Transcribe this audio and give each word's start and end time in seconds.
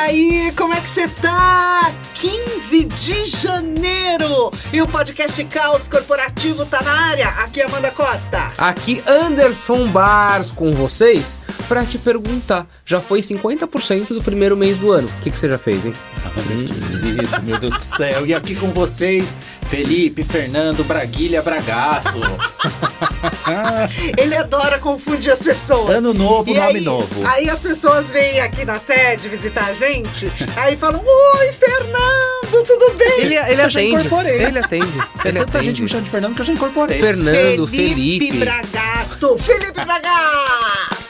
aí, 0.00 0.52
como 0.56 0.74
é 0.74 0.80
que 0.80 0.88
você 0.88 1.08
tá? 1.08 1.92
15 2.14 2.84
de 2.84 3.24
janeiro 3.24 4.52
e 4.72 4.80
o 4.80 4.86
podcast 4.86 5.42
Caos 5.44 5.88
Corporativo 5.88 6.64
tá 6.64 6.80
na 6.82 6.92
área. 6.92 7.28
Aqui 7.28 7.60
é 7.60 7.64
Amanda 7.64 7.90
Costa. 7.90 8.52
Aqui 8.56 9.02
Anderson 9.06 9.88
Bars 9.88 10.50
com 10.50 10.70
vocês 10.70 11.40
para 11.68 11.84
te 11.84 11.98
perguntar, 11.98 12.66
já 12.84 13.00
foi 13.00 13.20
50% 13.20 14.08
do 14.08 14.22
primeiro 14.22 14.56
mês 14.56 14.76
do 14.78 14.92
ano. 14.92 15.08
O 15.08 15.20
que, 15.20 15.30
que 15.30 15.38
você 15.38 15.48
já 15.48 15.58
fez, 15.58 15.84
hein? 15.84 15.92
Ah, 16.24 16.30
meu, 16.46 17.42
meu 17.42 17.58
Deus 17.58 17.74
do 17.74 17.82
céu. 17.82 18.26
E 18.26 18.32
aqui 18.32 18.54
com 18.54 18.70
vocês, 18.70 19.36
Felipe, 19.66 20.22
Fernando, 20.22 20.84
Braguilha, 20.84 21.42
Bragato. 21.42 22.20
Ele 24.18 24.36
adora 24.36 24.78
confundir 24.78 25.32
as 25.32 25.38
pessoas. 25.40 25.96
Ano 25.98 26.12
novo, 26.14 26.50
E 26.50 26.54
nome 26.54 26.78
aí- 26.78 26.80
novo. 26.84 27.26
Aí 27.26 27.48
as 27.50 27.60
pessoas 27.60 28.10
vêm 28.10 28.40
aqui 28.40 28.64
na 28.64 28.78
sede 28.78 29.28
visitar 29.28 29.66
a 29.66 29.72
gente, 29.72 30.30
aí 30.56 30.76
falam: 30.76 31.02
Oi, 31.04 31.52
Fernando, 31.52 32.64
tudo 32.66 32.92
bem? 32.96 33.20
Ele, 33.20 33.34
ele 33.36 33.62
atende. 33.62 33.94
incorporei. 33.94 34.42
Ele 34.44 34.58
atende. 34.58 34.98
É 35.24 35.28
Ele 35.28 35.38
tanta 35.40 35.58
gente 35.58 35.68
atende. 35.68 35.82
me 35.82 35.88
chama 35.88 36.02
de 36.02 36.10
Fernando 36.10 36.34
que 36.34 36.40
eu 36.40 36.44
já 36.46 36.52
incorporei. 36.52 36.98
Fernando, 37.00 37.66
Felipe. 37.66 38.32
Bragato. 38.38 39.38
Felipe 39.38 39.80
Bragato. 39.84 41.02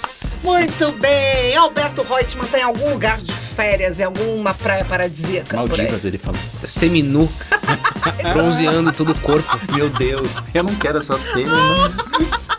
Muito 0.43 0.91
bem. 0.93 1.57
Alberto 1.57 2.03
Reutemann 2.03 2.47
tem 2.49 2.63
algum 2.63 2.91
lugar 2.91 3.19
de 3.19 3.33
férias 3.53 4.01
em 4.01 4.05
alguma 4.05 4.55
praia 4.55 4.85
paradisíaca? 4.85 5.57
Maldivas, 5.57 6.05
ele 6.05 6.19
falou. 6.19 6.41
Seminu. 6.65 7.31
bronzeando 8.33 8.93
todo 8.93 9.13
o 9.13 9.19
corpo. 9.21 9.59
Meu 9.75 9.89
Deus, 9.91 10.43
eu 10.55 10.63
não 10.63 10.75
quero 10.75 10.99
essa 10.99 11.19
cena. 11.19 11.53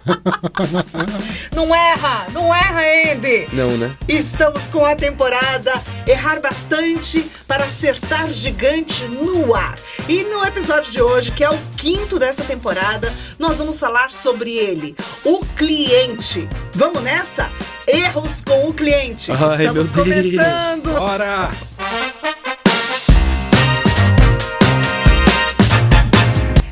Não 1.56 1.74
erra, 1.74 2.28
não 2.34 2.54
erra, 2.54 2.82
Andy. 3.14 3.48
Não, 3.54 3.78
né? 3.78 3.90
Estamos 4.06 4.68
com 4.68 4.86
a 4.86 4.98
temporada 4.98 5.72
Errar 6.06 6.42
Bastante 6.42 7.26
para 7.48 7.64
Acertar 7.64 8.30
Gigante 8.30 9.06
no 9.06 9.56
ar. 9.56 9.76
E 10.10 10.24
no 10.24 10.44
episódio 10.44 10.92
de 10.92 11.02
hoje, 11.02 11.32
que 11.32 11.42
é 11.42 11.50
o 11.50 11.58
quinto 11.78 12.20
dessa 12.20 12.44
temporada, 12.44 13.14
nós 13.40 13.58
vamos 13.60 13.80
falar 13.80 14.12
sobre 14.12 14.52
ele, 14.52 14.94
o 15.24 15.46
cliente. 15.56 16.50
Vamos 16.74 17.02
nessa? 17.02 17.50
Erros 17.88 18.42
com 18.42 18.70
o 18.70 18.74
cliente. 18.74 19.32
Ai, 19.32 19.38
Estamos 19.38 19.58
meu 19.64 19.74
Deus. 19.74 19.92
começando. 19.92 20.94
Bora! 20.98 21.52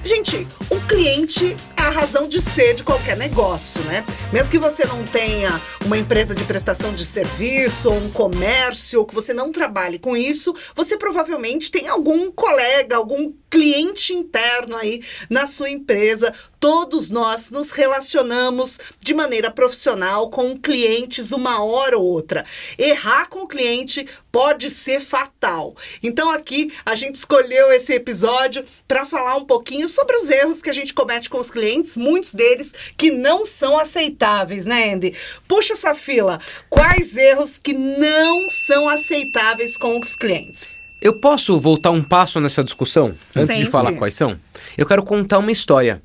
Gente, 0.04 0.48
o 0.70 0.80
cliente 0.82 1.56
é 1.78 1.82
a 1.82 1.90
razão 1.90 2.28
de 2.28 2.42
ser 2.42 2.74
de 2.74 2.84
qualquer 2.84 3.16
negócio, 3.16 3.82
né? 3.84 4.04
Mesmo 4.32 4.50
que 4.52 4.58
você 4.58 4.86
não 4.86 5.04
tenha 5.04 5.62
uma 5.86 5.98
empresa 5.98 6.34
de 6.36 6.44
prestação 6.44 6.94
de 6.94 7.06
serviço 7.06 7.90
ou 7.90 7.98
um 7.98 8.10
comércio, 8.12 9.00
ou 9.00 9.06
que 9.06 9.14
você 9.16 9.34
não 9.34 9.52
trabalhe 9.52 10.00
com 10.00 10.16
isso, 10.18 10.54
você 10.76 10.98
provavelmente 10.98 11.72
tem 11.72 11.88
algum 11.88 12.32
colega, 12.32 12.96
algum 12.98 13.32
cliente 13.50 14.14
interno 14.14 14.76
aí 14.76 15.02
na 15.30 15.46
sua 15.48 15.70
empresa. 15.70 16.34
Todos 16.62 17.10
nós 17.10 17.50
nos 17.50 17.72
relacionamos 17.72 18.80
de 19.00 19.16
maneira 19.16 19.50
profissional 19.50 20.30
com 20.30 20.56
clientes 20.56 21.32
uma 21.32 21.64
hora 21.64 21.98
ou 21.98 22.06
outra. 22.06 22.46
Errar 22.78 23.28
com 23.30 23.40
o 23.40 23.48
cliente 23.48 24.06
pode 24.32 24.70
ser 24.70 25.00
fatal. 25.00 25.76
Então 26.04 26.30
aqui 26.30 26.72
a 26.86 26.94
gente 26.94 27.16
escolheu 27.16 27.72
esse 27.72 27.94
episódio 27.94 28.64
para 28.88 29.06
falar 29.06 29.38
um 29.38 29.44
pouquinho 29.44 29.88
sobre 29.88 30.16
os 30.16 30.30
erros 30.30 30.62
que 30.62 30.70
a 30.70 30.74
gente 30.74 30.94
comete 30.94 31.32
com 31.32 31.40
os 31.40 31.50
clientes, 31.50 31.98
muitos 31.98 32.36
deles 32.36 32.72
que 32.96 33.10
não 33.10 33.44
são 33.44 33.80
aceitáveis, 33.80 34.68
né, 34.68 34.94
Andy? 34.94 35.16
Puxa 35.48 35.74
essa 35.74 35.96
fila. 35.96 36.40
Quais 36.70 37.18
erros 37.18 37.58
que 37.58 37.74
não 37.74 38.48
são 38.48 38.88
aceitáveis 38.88 39.78
com 39.78 40.00
os 40.00 40.16
clientes? 40.16 40.78
Eu 41.02 41.14
posso 41.14 41.60
voltar 41.60 41.90
um 41.90 42.04
passo 42.04 42.40
nessa 42.40 42.64
discussão? 42.64 43.08
Antes 43.36 43.56
Sempre. 43.56 43.64
de 43.64 43.66
falar 43.66 43.94
quais 43.94 44.14
são? 44.14 44.40
Eu 44.78 44.86
quero 44.86 45.02
contar 45.02 45.40
uma 45.40 45.52
história. 45.52 46.04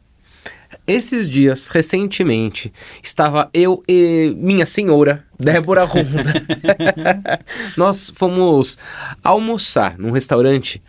Esses 0.87 1.29
dias, 1.29 1.69
recentemente, 1.69 2.73
estava 3.03 3.51
eu 3.53 3.83
e 3.89 4.35
minha 4.37 4.65
senhora, 4.65 5.25
Débora 5.39 5.85
Ronda. 5.85 6.47
Nós 7.77 8.13
fomos 8.15 8.79
almoçar 9.23 9.99
num 9.99 10.11
restaurante 10.11 10.83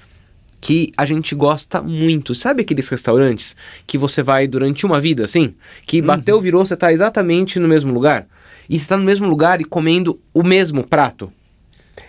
que 0.59 0.91
a 0.97 1.05
gente 1.05 1.33
gosta 1.35 1.81
muito. 1.81 2.35
Sabe 2.35 2.61
aqueles 2.61 2.87
restaurantes 2.89 3.55
que 3.85 3.97
você 3.97 4.21
vai 4.21 4.47
durante 4.47 4.85
uma 4.85 4.99
vida, 4.99 5.25
assim? 5.25 5.55
Que 5.85 6.01
bateu, 6.01 6.39
virou, 6.41 6.65
você 6.65 6.75
tá 6.75 6.91
exatamente 6.91 7.59
no 7.59 7.67
mesmo 7.67 7.93
lugar? 7.93 8.27
E 8.69 8.77
você 8.77 8.87
tá 8.87 8.97
no 8.97 9.03
mesmo 9.03 9.27
lugar 9.27 9.61
e 9.61 9.65
comendo 9.65 10.19
o 10.33 10.43
mesmo 10.43 10.85
prato? 10.85 11.31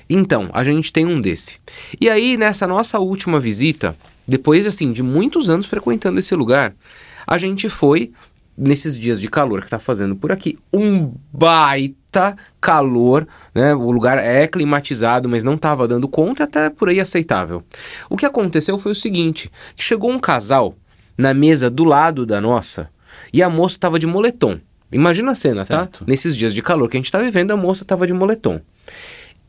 Então, 0.08 0.48
a 0.52 0.64
gente 0.64 0.92
tem 0.92 1.06
um 1.06 1.20
desse. 1.20 1.56
E 2.00 2.08
aí, 2.08 2.36
nessa 2.36 2.66
nossa 2.66 2.98
última 2.98 3.38
visita, 3.38 3.96
depois 4.26 4.66
assim 4.66 4.92
de 4.92 5.02
muitos 5.02 5.48
anos 5.48 5.66
frequentando 5.66 6.18
esse 6.18 6.34
lugar, 6.34 6.74
a 7.28 7.36
gente 7.38 7.68
foi 7.68 8.10
nesses 8.56 8.98
dias 8.98 9.20
de 9.20 9.28
calor 9.28 9.62
que 9.62 9.70
tá 9.70 9.78
fazendo 9.78 10.16
por 10.16 10.32
aqui, 10.32 10.58
um 10.72 11.12
baita 11.32 12.34
calor, 12.60 13.28
né? 13.54 13.72
O 13.74 13.92
lugar 13.92 14.18
é 14.18 14.48
climatizado, 14.48 15.28
mas 15.28 15.44
não 15.44 15.56
tava 15.56 15.86
dando 15.86 16.08
conta, 16.08 16.44
até 16.44 16.68
por 16.70 16.88
aí 16.88 16.98
aceitável. 16.98 17.62
O 18.10 18.16
que 18.16 18.26
aconteceu 18.26 18.76
foi 18.78 18.92
o 18.92 18.96
seguinte, 18.96 19.48
chegou 19.76 20.10
um 20.10 20.18
casal 20.18 20.74
na 21.16 21.32
mesa 21.32 21.70
do 21.70 21.84
lado 21.84 22.26
da 22.26 22.40
nossa 22.40 22.88
e 23.32 23.42
a 23.42 23.50
moça 23.50 23.78
tava 23.78 23.98
de 23.98 24.06
moletom. 24.06 24.58
Imagina 24.90 25.32
a 25.32 25.34
cena, 25.34 25.64
Certo. 25.64 26.00
tá? 26.00 26.04
Nesses 26.08 26.34
dias 26.36 26.54
de 26.54 26.62
calor 26.62 26.88
que 26.88 26.96
a 26.96 27.00
gente 27.00 27.12
tá 27.12 27.20
vivendo, 27.20 27.50
a 27.52 27.56
moça 27.56 27.84
tava 27.84 28.06
de 28.06 28.12
moletom. 28.14 28.60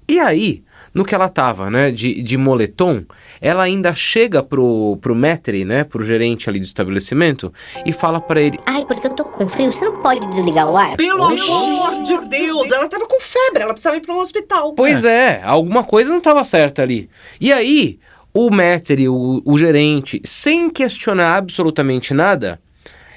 E 0.07 0.19
aí, 0.19 0.63
no 0.93 1.05
que 1.05 1.13
ela 1.13 1.29
tava, 1.29 1.69
né, 1.69 1.91
de, 1.91 2.21
de 2.21 2.37
moletom, 2.37 3.03
ela 3.41 3.63
ainda 3.63 3.93
chega 3.93 4.43
pro, 4.43 4.97
pro 5.01 5.15
maître, 5.15 5.63
né, 5.63 5.83
pro 5.83 6.03
gerente 6.03 6.49
ali 6.49 6.59
do 6.59 6.65
estabelecimento 6.65 7.53
e 7.85 7.93
fala 7.93 8.19
pra 8.19 8.41
ele, 8.41 8.59
Ai, 8.65 8.85
porque 8.85 9.07
eu 9.07 9.13
tô 9.13 9.23
com 9.23 9.47
frio, 9.47 9.71
você 9.71 9.85
não 9.85 9.97
pode 9.97 10.25
desligar 10.27 10.69
o 10.69 10.77
ar? 10.77 10.95
Pelo 10.97 11.23
amor 11.23 12.01
de 12.03 12.19
Deus, 12.27 12.71
ela 12.71 12.87
tava 12.87 13.07
com 13.07 13.19
febre, 13.19 13.63
ela 13.63 13.73
precisava 13.73 13.97
ir 13.97 14.01
para 14.01 14.13
um 14.13 14.19
hospital. 14.19 14.73
pois 14.73 15.05
é, 15.05 15.41
alguma 15.43 15.83
coisa 15.83 16.11
não 16.11 16.21
tava 16.21 16.43
certa 16.43 16.81
ali. 16.81 17.09
E 17.39 17.51
aí, 17.51 17.99
o 18.33 18.49
maître, 18.49 19.07
o, 19.09 19.41
o 19.45 19.57
gerente, 19.57 20.21
sem 20.23 20.69
questionar 20.69 21.35
absolutamente 21.35 22.13
nada, 22.13 22.59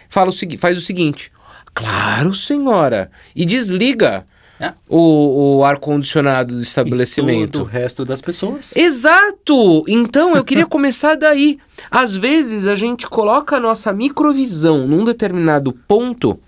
fala 0.09 0.31
o 0.31 0.59
faz 0.59 0.77
o 0.77 0.81
seguinte, 0.81 1.31
claro 1.75 2.35
senhora, 2.35 3.11
e 3.35 3.45
desliga 3.45 4.27
É. 4.63 4.73
o, 4.89 5.57
o 5.59 5.65
ar-condicionado 5.65 6.49
do 6.49 6.55
Todo 6.55 6.63
estabelecimento. 6.63 7.63
o 7.63 7.65
resto 7.65 8.05
das 8.05 8.21
pessoas. 8.21 8.77
Exato! 8.77 9.83
Então 9.89 10.37
eu 10.37 10.45
queria 10.45 10.67
começar 10.67 11.17
daí. 11.17 11.59
Às 11.91 12.17
vezes 12.17 12.69
a 12.69 12.77
gente 12.77 13.09
coloca 13.09 13.57
a 13.57 13.61
nossa 13.61 13.93
microvisão 13.93 14.87
num 14.87 15.05
determinado 15.05 15.73
ponto 15.89 16.39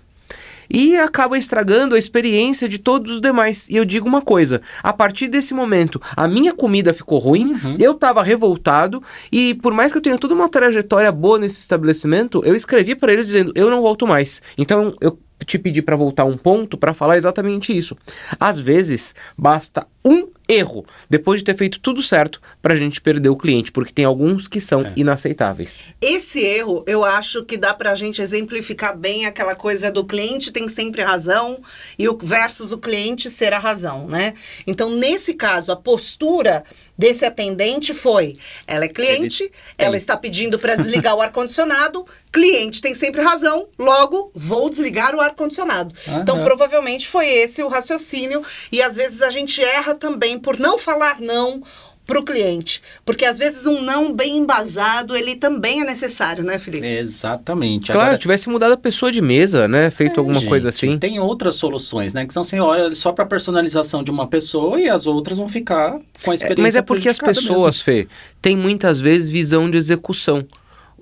e 0.69 0.95
acaba 0.95 1.37
estragando 1.37 1.95
a 1.95 1.99
experiência 1.99 2.67
de 2.67 2.79
todos 2.79 3.13
os 3.13 3.21
demais. 3.21 3.67
E 3.69 3.75
eu 3.75 3.85
digo 3.85 4.07
uma 4.07 4.21
coisa: 4.21 4.61
a 4.81 4.93
partir 4.93 5.27
desse 5.27 5.53
momento, 5.53 6.01
a 6.15 6.27
minha 6.27 6.53
comida 6.53 6.93
ficou 6.93 7.19
ruim, 7.19 7.55
eu 7.79 7.93
tava 7.93 8.23
revoltado 8.23 9.01
e 9.31 9.55
por 9.55 9.73
mais 9.73 9.91
que 9.91 9.97
eu 9.97 10.01
tenha 10.01 10.17
toda 10.17 10.33
uma 10.33 10.49
trajetória 10.49 11.11
boa 11.11 11.37
nesse 11.37 11.59
estabelecimento, 11.59 12.41
eu 12.45 12.55
escrevi 12.55 12.95
para 12.95 13.13
eles 13.13 13.27
dizendo: 13.27 13.51
eu 13.55 13.69
não 13.69 13.81
volto 13.81 14.07
mais. 14.07 14.41
Então 14.57 14.95
eu 15.01 15.17
te 15.45 15.57
pedi 15.57 15.81
para 15.81 15.95
voltar 15.95 16.25
um 16.25 16.37
ponto 16.37 16.77
para 16.77 16.93
falar 16.93 17.17
exatamente 17.17 17.75
isso. 17.75 17.97
Às 18.39 18.59
vezes 18.59 19.15
basta 19.37 19.85
um 20.03 20.27
erro 20.47 20.85
depois 21.09 21.39
de 21.39 21.45
ter 21.45 21.55
feito 21.55 21.79
tudo 21.79 22.01
certo 22.03 22.39
pra 22.61 22.75
gente 22.75 23.01
perder 23.01 23.29
o 23.29 23.35
cliente, 23.35 23.71
porque 23.71 23.91
tem 23.91 24.05
alguns 24.05 24.47
que 24.47 24.61
são 24.61 24.91
inaceitáveis. 24.95 25.85
Esse 25.99 26.39
erro, 26.39 26.83
eu 26.87 27.03
acho 27.03 27.43
que 27.43 27.57
dá 27.57 27.73
pra 27.73 27.95
gente 27.95 28.21
exemplificar 28.21 28.95
bem 28.95 29.25
aquela 29.25 29.55
coisa 29.55 29.91
do 29.91 30.05
cliente 30.05 30.51
tem 30.51 30.67
sempre 30.67 31.01
razão 31.01 31.59
e 31.97 32.07
o 32.07 32.17
versus 32.21 32.71
o 32.71 32.77
cliente 32.77 33.29
ser 33.29 33.53
a 33.53 33.59
razão, 33.59 34.07
né? 34.07 34.33
Então, 34.67 34.95
nesse 34.95 35.33
caso, 35.33 35.71
a 35.71 35.75
postura 35.75 36.63
desse 36.97 37.25
atendente 37.25 37.93
foi: 37.93 38.33
ela 38.67 38.85
é 38.85 38.89
cliente, 38.89 39.51
ela 39.77 39.97
está 39.97 40.17
pedindo 40.17 40.57
para 40.57 40.75
desligar 40.75 41.15
o 41.15 41.21
ar-condicionado, 41.21 42.05
cliente 42.31 42.81
tem 42.81 42.93
sempre 42.93 43.21
razão, 43.21 43.67
logo 43.77 44.31
vou 44.33 44.69
desligar 44.69 45.15
o 45.15 45.21
ar-condicionado. 45.21 45.93
Então, 46.21 46.37
Aham. 46.37 46.45
provavelmente 46.45 47.07
foi 47.07 47.27
esse 47.27 47.63
o 47.63 47.67
raciocínio 47.67 48.43
e 48.71 48.81
às 48.81 48.95
vezes 48.95 49.21
a 49.21 49.29
gente 49.29 49.61
erra 49.63 49.95
também 49.95 50.37
por 50.37 50.59
não 50.59 50.77
falar 50.77 51.19
não 51.19 51.61
para 52.05 52.19
o 52.19 52.23
cliente, 52.23 52.81
porque 53.03 53.25
às 53.25 53.37
vezes 53.37 53.65
um 53.65 53.81
não 53.81 54.13
bem 54.13 54.37
embasado 54.37 55.15
ele 55.15 55.35
também 55.35 55.81
é 55.81 55.83
necessário, 55.83 56.43
né, 56.43 56.57
Felipe? 56.59 56.85
Exatamente. 56.85 57.87
Claro, 57.87 58.01
Agora, 58.01 58.17
tivesse 58.17 58.49
mudado 58.49 58.73
a 58.73 58.77
pessoa 58.77 59.11
de 59.11 59.21
mesa, 59.21 59.67
né? 59.67 59.89
Feito 59.89 60.15
é, 60.15 60.19
alguma 60.19 60.39
gente, 60.39 60.49
coisa 60.49 60.69
assim. 60.69 60.97
Tem 60.97 61.19
outras 61.19 61.55
soluções, 61.55 62.13
né? 62.13 62.25
Que 62.25 62.33
são 62.33 62.43
você 62.43 62.59
olha 62.59 62.93
só 62.93 63.11
para 63.11 63.25
personalização 63.25 64.03
de 64.03 64.11
uma 64.11 64.27
pessoa 64.27 64.79
e 64.79 64.87
as 64.87 65.07
outras 65.07 65.37
vão 65.37 65.49
ficar 65.49 65.99
com 66.23 66.31
a 66.31 66.33
É, 66.33 66.35
experiência 66.35 66.63
Mas 66.63 66.75
é 66.75 66.81
porque 66.81 67.09
as 67.09 67.17
pessoas, 67.17 67.81
Fê, 67.81 68.07
têm 68.41 68.55
muitas 68.55 69.01
vezes 69.01 69.29
visão 69.29 69.69
de 69.69 69.77
execução. 69.77 70.45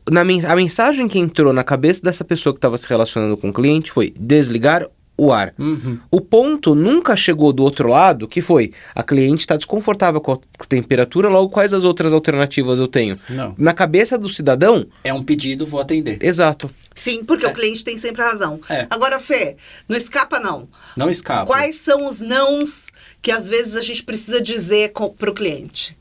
Na 0.09 0.21
a 0.21 0.55
mensagem 0.55 1.07
que 1.07 1.19
entrou 1.19 1.53
na 1.53 1.63
cabeça 1.63 2.01
dessa 2.01 2.25
pessoa 2.25 2.53
que 2.53 2.57
estava 2.57 2.77
se 2.77 2.87
relacionando 2.87 3.37
com 3.37 3.49
o 3.49 3.53
cliente 3.53 3.91
foi 3.91 4.13
desligar 4.17 4.85
o 5.15 5.31
ar. 5.31 5.53
Uhum. 5.59 5.99
O 6.09 6.19
ponto 6.19 6.73
nunca 6.73 7.15
chegou 7.15 7.53
do 7.53 7.61
outro 7.63 7.87
lado, 7.89 8.27
que 8.27 8.41
foi 8.41 8.71
a 8.95 9.03
cliente 9.03 9.41
está 9.41 9.55
desconfortável 9.55 10.19
com 10.19 10.31
a 10.33 10.39
temperatura, 10.67 11.29
logo 11.29 11.49
quais 11.49 11.71
as 11.73 11.83
outras 11.83 12.11
alternativas 12.13 12.79
eu 12.79 12.87
tenho? 12.87 13.15
Não. 13.29 13.53
Na 13.57 13.73
cabeça 13.73 14.17
do 14.17 14.27
cidadão, 14.27 14.85
É 15.03 15.13
um 15.13 15.23
pedido, 15.23 15.67
vou 15.67 15.79
atender. 15.79 16.17
exato. 16.21 16.69
Sim, 16.95 17.23
porque 17.23 17.45
o 17.45 17.53
cliente 17.53 17.83
tem 17.83 17.97
sempre 17.97 18.23
razão. 18.23 18.59
É. 18.69 18.87
Agora, 18.89 19.19
Fê, 19.19 19.55
não 19.87 19.95
escapa 19.97 20.39
não. 20.39 20.67
Não 20.97 21.09
escapa. 21.09 21.45
Quais 21.45 21.75
são 21.75 22.07
os 22.07 22.19
nãos 22.19 22.87
que 23.21 23.31
às 23.31 23.47
vezes 23.47 23.75
a 23.75 23.81
gente 23.81 24.03
precisa 24.03 24.41
dizer 24.41 24.93
co- 24.93 25.11
pro 25.11 25.33
cliente? 25.33 25.95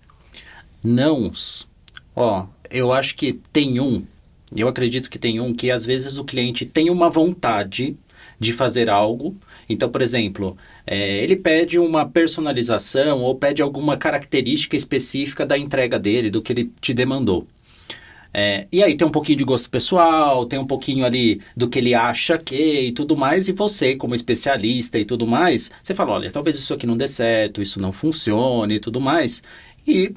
Nãos. 0.82 1.68
Ó, 2.14 2.46
eu 2.70 2.92
acho 2.92 3.14
que 3.14 3.34
tem 3.52 3.78
um, 3.80 4.04
eu 4.54 4.68
acredito 4.68 5.08
que 5.08 5.18
tem 5.18 5.40
um 5.40 5.54
que 5.54 5.70
às 5.70 5.84
vezes 5.84 6.18
o 6.18 6.24
cliente 6.24 6.66
tem 6.66 6.90
uma 6.90 7.08
vontade 7.08 7.96
de 8.42 8.52
fazer 8.52 8.90
algo. 8.90 9.36
Então, 9.68 9.88
por 9.88 10.02
exemplo, 10.02 10.56
é, 10.86 11.22
ele 11.22 11.36
pede 11.36 11.78
uma 11.78 12.06
personalização 12.06 13.22
ou 13.22 13.36
pede 13.36 13.62
alguma 13.62 13.96
característica 13.96 14.76
específica 14.76 15.46
da 15.46 15.56
entrega 15.56 15.98
dele, 15.98 16.30
do 16.30 16.42
que 16.42 16.52
ele 16.52 16.72
te 16.80 16.92
demandou. 16.92 17.46
É, 18.34 18.66
e 18.72 18.82
aí 18.82 18.96
tem 18.96 19.06
um 19.06 19.10
pouquinho 19.10 19.38
de 19.38 19.44
gosto 19.44 19.68
pessoal, 19.68 20.46
tem 20.46 20.58
um 20.58 20.66
pouquinho 20.66 21.04
ali 21.04 21.40
do 21.54 21.68
que 21.68 21.78
ele 21.78 21.94
acha 21.94 22.38
que 22.38 22.88
e 22.88 22.92
tudo 22.92 23.14
mais, 23.14 23.46
e 23.46 23.52
você, 23.52 23.94
como 23.94 24.14
especialista 24.14 24.98
e 24.98 25.04
tudo 25.04 25.26
mais, 25.26 25.70
você 25.82 25.94
fala, 25.94 26.12
olha, 26.12 26.30
talvez 26.30 26.56
isso 26.56 26.72
aqui 26.72 26.86
não 26.86 26.96
dê 26.96 27.06
certo, 27.06 27.60
isso 27.60 27.78
não 27.78 27.92
funcione 27.92 28.76
e 28.76 28.80
tudo 28.80 29.00
mais, 29.00 29.42
e 29.86 30.14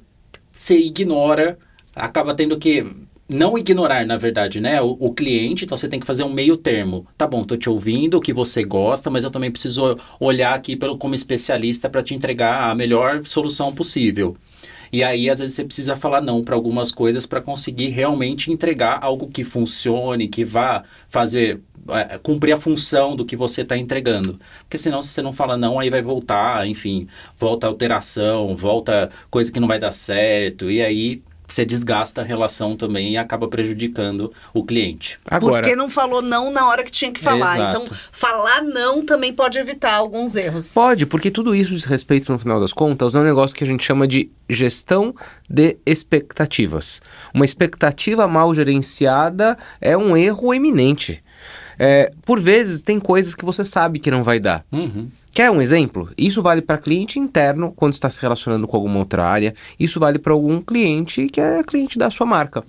você 0.54 0.78
ignora, 0.78 1.60
acaba 1.94 2.34
tendo 2.34 2.58
que 2.58 2.86
não 3.28 3.58
ignorar, 3.58 4.06
na 4.06 4.18
verdade, 4.18 4.62
né, 4.62 4.82
o, 4.82 4.96
o 5.00 5.14
cliente, 5.14 5.66
então 5.66 5.76
você 5.76 5.88
tem 5.88 6.00
que 6.00 6.06
fazer 6.06 6.24
um 6.24 6.32
meio 6.32 6.56
termo. 6.56 7.08
Tá 7.18 7.28
bom, 7.28 7.44
tô 7.44 7.58
te 7.58 7.70
ouvindo, 7.70 8.18
o 8.18 8.22
que 8.22 8.32
você 8.32 8.64
gosta, 8.64 9.10
mas 9.10 9.24
eu 9.24 9.32
também 9.32 9.52
preciso 9.52 9.98
olhar 10.20 10.54
aqui 10.54 10.76
pelo, 10.76 10.98
como 10.98 11.16
especialista 11.16 11.90
para 11.90 12.04
te 12.04 12.14
entregar 12.14 12.70
a 12.70 12.76
melhor 12.76 13.26
solução 13.26 13.74
possível. 13.74 14.38
E 14.92 15.04
aí, 15.04 15.30
às 15.30 15.40
vezes, 15.40 15.56
você 15.56 15.66
precisa 15.66 15.96
falar 15.96 16.22
não 16.22 16.42
para 16.42 16.56
algumas 16.56 16.92
coisas 16.92 17.26
para 17.26 17.42
conseguir 17.42 17.90
realmente 17.90 18.52
entregar 18.52 19.00
algo 19.02 19.28
que 19.28 19.44
funcione, 19.44 20.30
que 20.30 20.46
vá 20.46 20.84
fazer, 21.10 21.60
é, 21.90 22.18
cumprir 22.20 22.54
a 22.54 22.58
função 22.58 23.16
do 23.16 23.26
que 23.26 23.36
você 23.36 23.62
está 23.62 23.76
entregando. 23.76 24.40
Porque 24.62 24.78
senão, 24.78 25.02
se 25.02 25.10
você 25.10 25.22
não 25.22 25.34
fala 25.34 25.58
não, 25.58 25.80
aí 25.80 25.90
vai 25.90 26.02
voltar, 26.02 26.68
enfim, 26.68 27.08
volta 27.36 27.68
alteração, 27.68 28.56
volta 28.56 29.10
coisa 29.30 29.52
que 29.52 29.60
não 29.60 29.68
vai 29.68 29.80
dar 29.80 29.92
certo, 29.92 30.70
e 30.70 30.82
aí 30.82 31.22
você 31.48 31.66
desgasta 31.66 32.22
a 32.22 32.24
relação 32.24 32.76
também 32.76 33.14
e 33.14 33.18
acaba 33.18 33.48
prejudicando 33.48 34.32
o 34.54 34.64
cliente. 34.64 35.20
Agora, 35.30 35.62
Porque 35.62 35.76
não 35.76 35.90
falou 35.90 36.22
não 36.22 36.52
na 36.52 36.68
hora 36.68 36.84
que 36.84 36.92
tinha 36.92 37.12
que 37.12 37.20
falar. 37.20 37.58
Exato. 37.58 37.84
Então, 37.84 37.98
falar 38.12 38.62
não 38.62 39.06
também 39.06 39.34
pode 39.34 39.58
evitar 39.58 39.94
alguns 39.94 40.36
erros. 40.36 40.74
pode, 40.74 41.06
porque 41.06 41.30
tudo 41.30 41.56
isso 41.56 41.74
diz 41.74 41.86
respeito, 41.86 42.32
no 42.32 42.40
final 42.40 42.60
das 42.60 42.74
contas, 42.74 43.16
a 43.16 43.20
um 43.20 43.24
negócio 43.24 43.56
que 43.56 43.64
a 43.64 43.68
gente 43.68 43.84
chama 43.84 44.08
de 44.08 44.30
gestão 44.50 45.14
de 45.50 45.78
expectativas. 45.86 47.02
Uma 47.34 47.46
expectativa 47.46 48.28
mal 48.28 48.54
gerenciada 48.54 49.58
é 49.80 49.98
um 49.98 50.16
erro 50.16 50.54
eminente. 50.54 51.24
É, 51.78 52.12
por 52.26 52.40
vezes, 52.40 52.82
tem 52.82 53.00
coisas 53.00 53.36
que 53.36 53.46
você 53.46 53.66
sabe 53.66 54.00
que 54.00 54.10
não 54.10 54.24
vai 54.24 54.40
dar. 54.40 54.66
Uhum. 54.72 55.10
Quer 55.36 55.52
um 55.52 55.62
exemplo? 55.62 56.10
Isso 56.18 56.42
vale 56.42 56.62
para 56.62 56.78
cliente 56.78 57.20
interno, 57.20 57.74
quando 57.76 57.92
está 57.92 58.10
se 58.10 58.22
relacionando 58.22 58.66
com 58.66 58.78
alguma 58.78 59.00
outra 59.00 59.26
área. 59.26 59.54
Isso 59.78 60.00
vale 60.00 60.18
para 60.18 60.32
algum 60.32 60.62
cliente 60.62 61.28
que 61.28 61.42
é 61.42 61.62
cliente 61.62 61.98
da 61.98 62.10
sua 62.10 62.26
marca. 62.26 62.64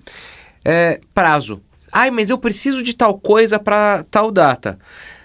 É, 0.64 0.98
prazo. 1.14 1.62
Ai, 1.92 2.10
mas 2.10 2.28
eu 2.28 2.36
preciso 2.36 2.82
de 2.82 2.92
tal 2.92 3.20
coisa 3.20 3.60
para 3.60 4.02
tal 4.10 4.32
data. 4.32 4.80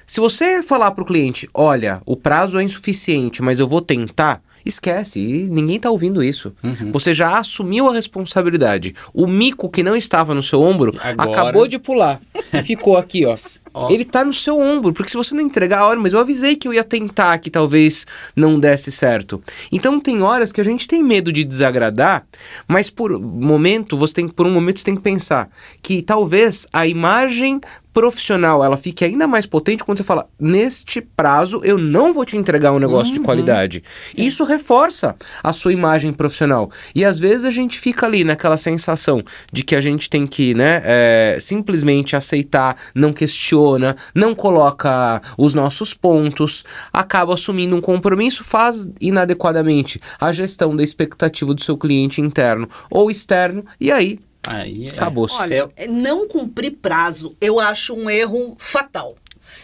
Se 0.06 0.20
você 0.20 0.62
falar 0.62 0.92
para 0.92 1.02
o 1.02 1.08
cliente, 1.08 1.50
olha, 1.52 2.00
o 2.06 2.16
prazo 2.16 2.60
é 2.60 2.64
insuficiente, 2.64 3.42
mas 3.42 3.60
eu 3.60 3.68
vou 3.68 3.82
tentar, 3.82 4.40
esquece, 4.66 5.20
e 5.20 5.48
ninguém 5.50 5.78
está 5.78 5.90
ouvindo 5.90 6.24
isso. 6.24 6.54
Você 6.92 7.14
já 7.14 7.40
assumiu 7.40 7.90
a 7.90 7.94
responsabilidade. 7.94 8.96
O 9.14 9.28
mico 9.28 9.70
que 9.70 9.84
não 9.84 9.96
estava 9.96 10.34
no 10.36 10.44
seu 10.44 10.62
ombro 10.62 10.96
Agora- 11.02 11.32
acabou 11.32 11.68
de 11.68 11.80
pular. 11.80 12.20
Ficou 12.66 12.98
aqui, 12.98 13.26
ó. 13.26 13.36
Ó. 13.74 13.90
Ele 13.90 14.04
tá 14.04 14.26
no 14.26 14.34
seu 14.34 14.60
ombro, 14.60 14.92
porque 14.92 15.10
se 15.10 15.16
você 15.18 15.34
não 15.34 15.42
entregar, 15.42 15.86
olha, 15.88 16.00
mas 16.00 16.14
eu 16.14 16.20
avisei 16.20 16.56
que 16.56 16.68
eu 16.68 16.74
ia 16.74 16.84
tentar 16.84 17.38
que 17.38 17.50
talvez 17.50 18.06
não 18.36 18.60
desse 18.60 18.92
certo. 18.92 19.42
Então 19.72 20.00
tem 20.00 20.22
horas 20.22 20.52
que 20.52 20.60
a 20.60 20.64
gente 20.64 20.88
tem 20.88 21.02
medo 21.02 21.32
de 21.32 21.44
desagradar, 21.46 22.26
mas 22.68 22.90
por 22.90 23.18
momento, 23.18 23.96
você 23.96 24.16
tem 24.16 24.28
por 24.28 24.46
um 24.46 24.52
momento 24.52 24.80
você 24.80 24.86
tem 24.86 24.96
que 24.96 25.02
pensar 25.02 25.50
que 25.82 26.02
talvez 26.02 26.68
a 26.74 26.86
imagem 26.86 27.62
profissional 27.94 28.64
ela 28.64 28.78
fique 28.78 29.04
ainda 29.04 29.28
mais 29.28 29.46
potente 29.46 29.84
quando 29.84 29.98
você 29.98 30.04
fala 30.04 30.28
neste 30.40 31.02
prazo 31.02 31.62
eu 31.64 31.78
não 31.78 32.14
vou 32.14 32.26
te 32.26 32.38
entregar 32.38 32.72
um 32.72 32.80
negócio 32.80 33.14
de 33.14 33.20
qualidade. 33.20 33.84
Isso 34.16 34.44
reforça 34.44 35.16
a 35.44 35.54
sua 35.54 35.74
imagem 35.74 36.14
profissional. 36.14 36.70
E 36.96 37.04
às 37.04 37.20
vezes 37.20 37.46
a 37.46 37.52
gente 37.52 37.80
fica 37.80 38.06
ali 38.06 38.24
naquela 38.24 38.58
sensação 38.58 39.24
de 39.52 39.64
que 39.64 39.76
a 39.76 39.82
gente 39.82 40.10
tem 40.10 40.26
que, 40.26 40.54
né, 40.54 40.82
é, 40.84 41.38
simplesmente 41.40 42.16
aceitar, 42.16 42.76
não 42.94 43.14
questiona, 43.14 43.96
não 44.14 44.34
coloca 44.34 45.22
os 45.38 45.54
nossos 45.54 45.94
pontos, 45.94 46.64
acaba 46.92 47.34
assumindo 47.34 47.76
um 47.76 47.82
compromisso, 47.82 48.44
faz 48.44 48.90
inadequadamente 49.00 50.00
a 50.20 50.32
gestão 50.32 50.76
da 50.76 50.84
expectativa 50.84 51.54
do 51.54 51.62
seu 51.62 51.78
cliente 51.78 52.22
interno 52.22 52.68
ou 52.90 53.12
externo, 53.12 53.66
e 53.80 53.92
aí 53.92 54.20
Aí 54.44 54.88
é- 54.88 54.92
Acabou-se. 54.92 55.36
Olha, 55.40 55.70
não 55.90 56.28
cumprir 56.28 56.72
prazo, 56.72 57.36
eu 57.40 57.60
acho 57.60 57.94
um 57.94 58.10
erro 58.10 58.56
fatal. 58.58 59.16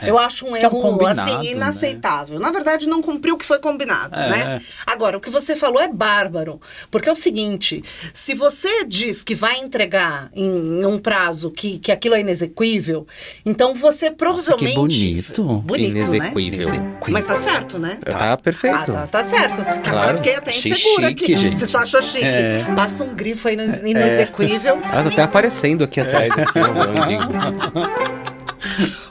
Eu 0.02 0.18
acho 0.20 0.46
um 0.46 0.54
Que 0.54 0.66
é 0.66 0.70
um 0.70 0.78
erro, 1.02 1.08
assim, 1.08 1.38
né? 1.38 1.52
inaceitável. 1.52 2.40
Na 2.40 2.52
verdade, 2.52 2.88
não 2.88 3.02
cumpriu 3.02 3.36
o 3.36 3.38
que 3.38 3.46
foi 3.46 3.60
combinado, 3.60 4.16
É. 4.16 4.30
né? 4.30 4.62
Agora, 4.86 5.18
o 5.18 5.22
que 5.22 5.30
você 5.30 5.56
falou 5.56 5.82
é 5.82 5.88
bárbaro. 5.88 6.60
Porque 6.92 7.10
é 7.10 7.12
o 7.12 7.16
seguinte, 7.16 7.84
se 8.14 8.34
você 8.34 8.86
diz 8.86 9.24
que 9.24 9.34
vai 9.36 9.58
entregar 9.58 10.30
em, 10.36 10.82
em 10.82 10.86
um 10.86 10.98
prazo 11.00 11.50
que, 11.52 11.80
que 11.80 11.92
aquilo 11.92 12.16
é 12.16 12.20
inexequível, 12.22 13.06
então 13.46 13.74
você 13.76 14.12
provavelmente... 14.12 14.76
bonito. 14.76 15.44
Bonito, 15.60 15.92
Inexequível. 15.92 16.72
né? 16.74 16.98
Mas 17.10 17.26
tá 17.26 17.38
certo, 17.38 17.80
né? 17.80 17.98
tá, 18.04 18.38
perfeito. 18.38 18.76
Ah, 18.76 18.86
tá, 18.86 19.08
tá 19.08 19.24
certo. 19.24 19.64
Porque 19.64 19.90
agora 19.90 20.12
eu 20.12 20.18
fiquei 20.18 20.36
até 20.36 20.52
insegura 20.56 21.08
chique, 21.10 21.24
aqui. 21.24 21.36
gente. 21.38 21.60
Você 21.60 21.66
só 21.66 21.80
achou 21.80 22.02
chique. 22.02 22.24
É. 22.26 22.66
Passa 22.76 23.04
um 23.04 23.14
grifo 23.16 23.48
aí 23.48 23.56
no 23.56 23.64
inexequível. 23.88 24.80
Ela 24.92 25.04
tá 25.04 25.10
até 25.10 25.22
aparecendo 25.24 25.84
aqui 25.84 26.00
atrás. 26.00 26.32
Assim, 26.38 27.18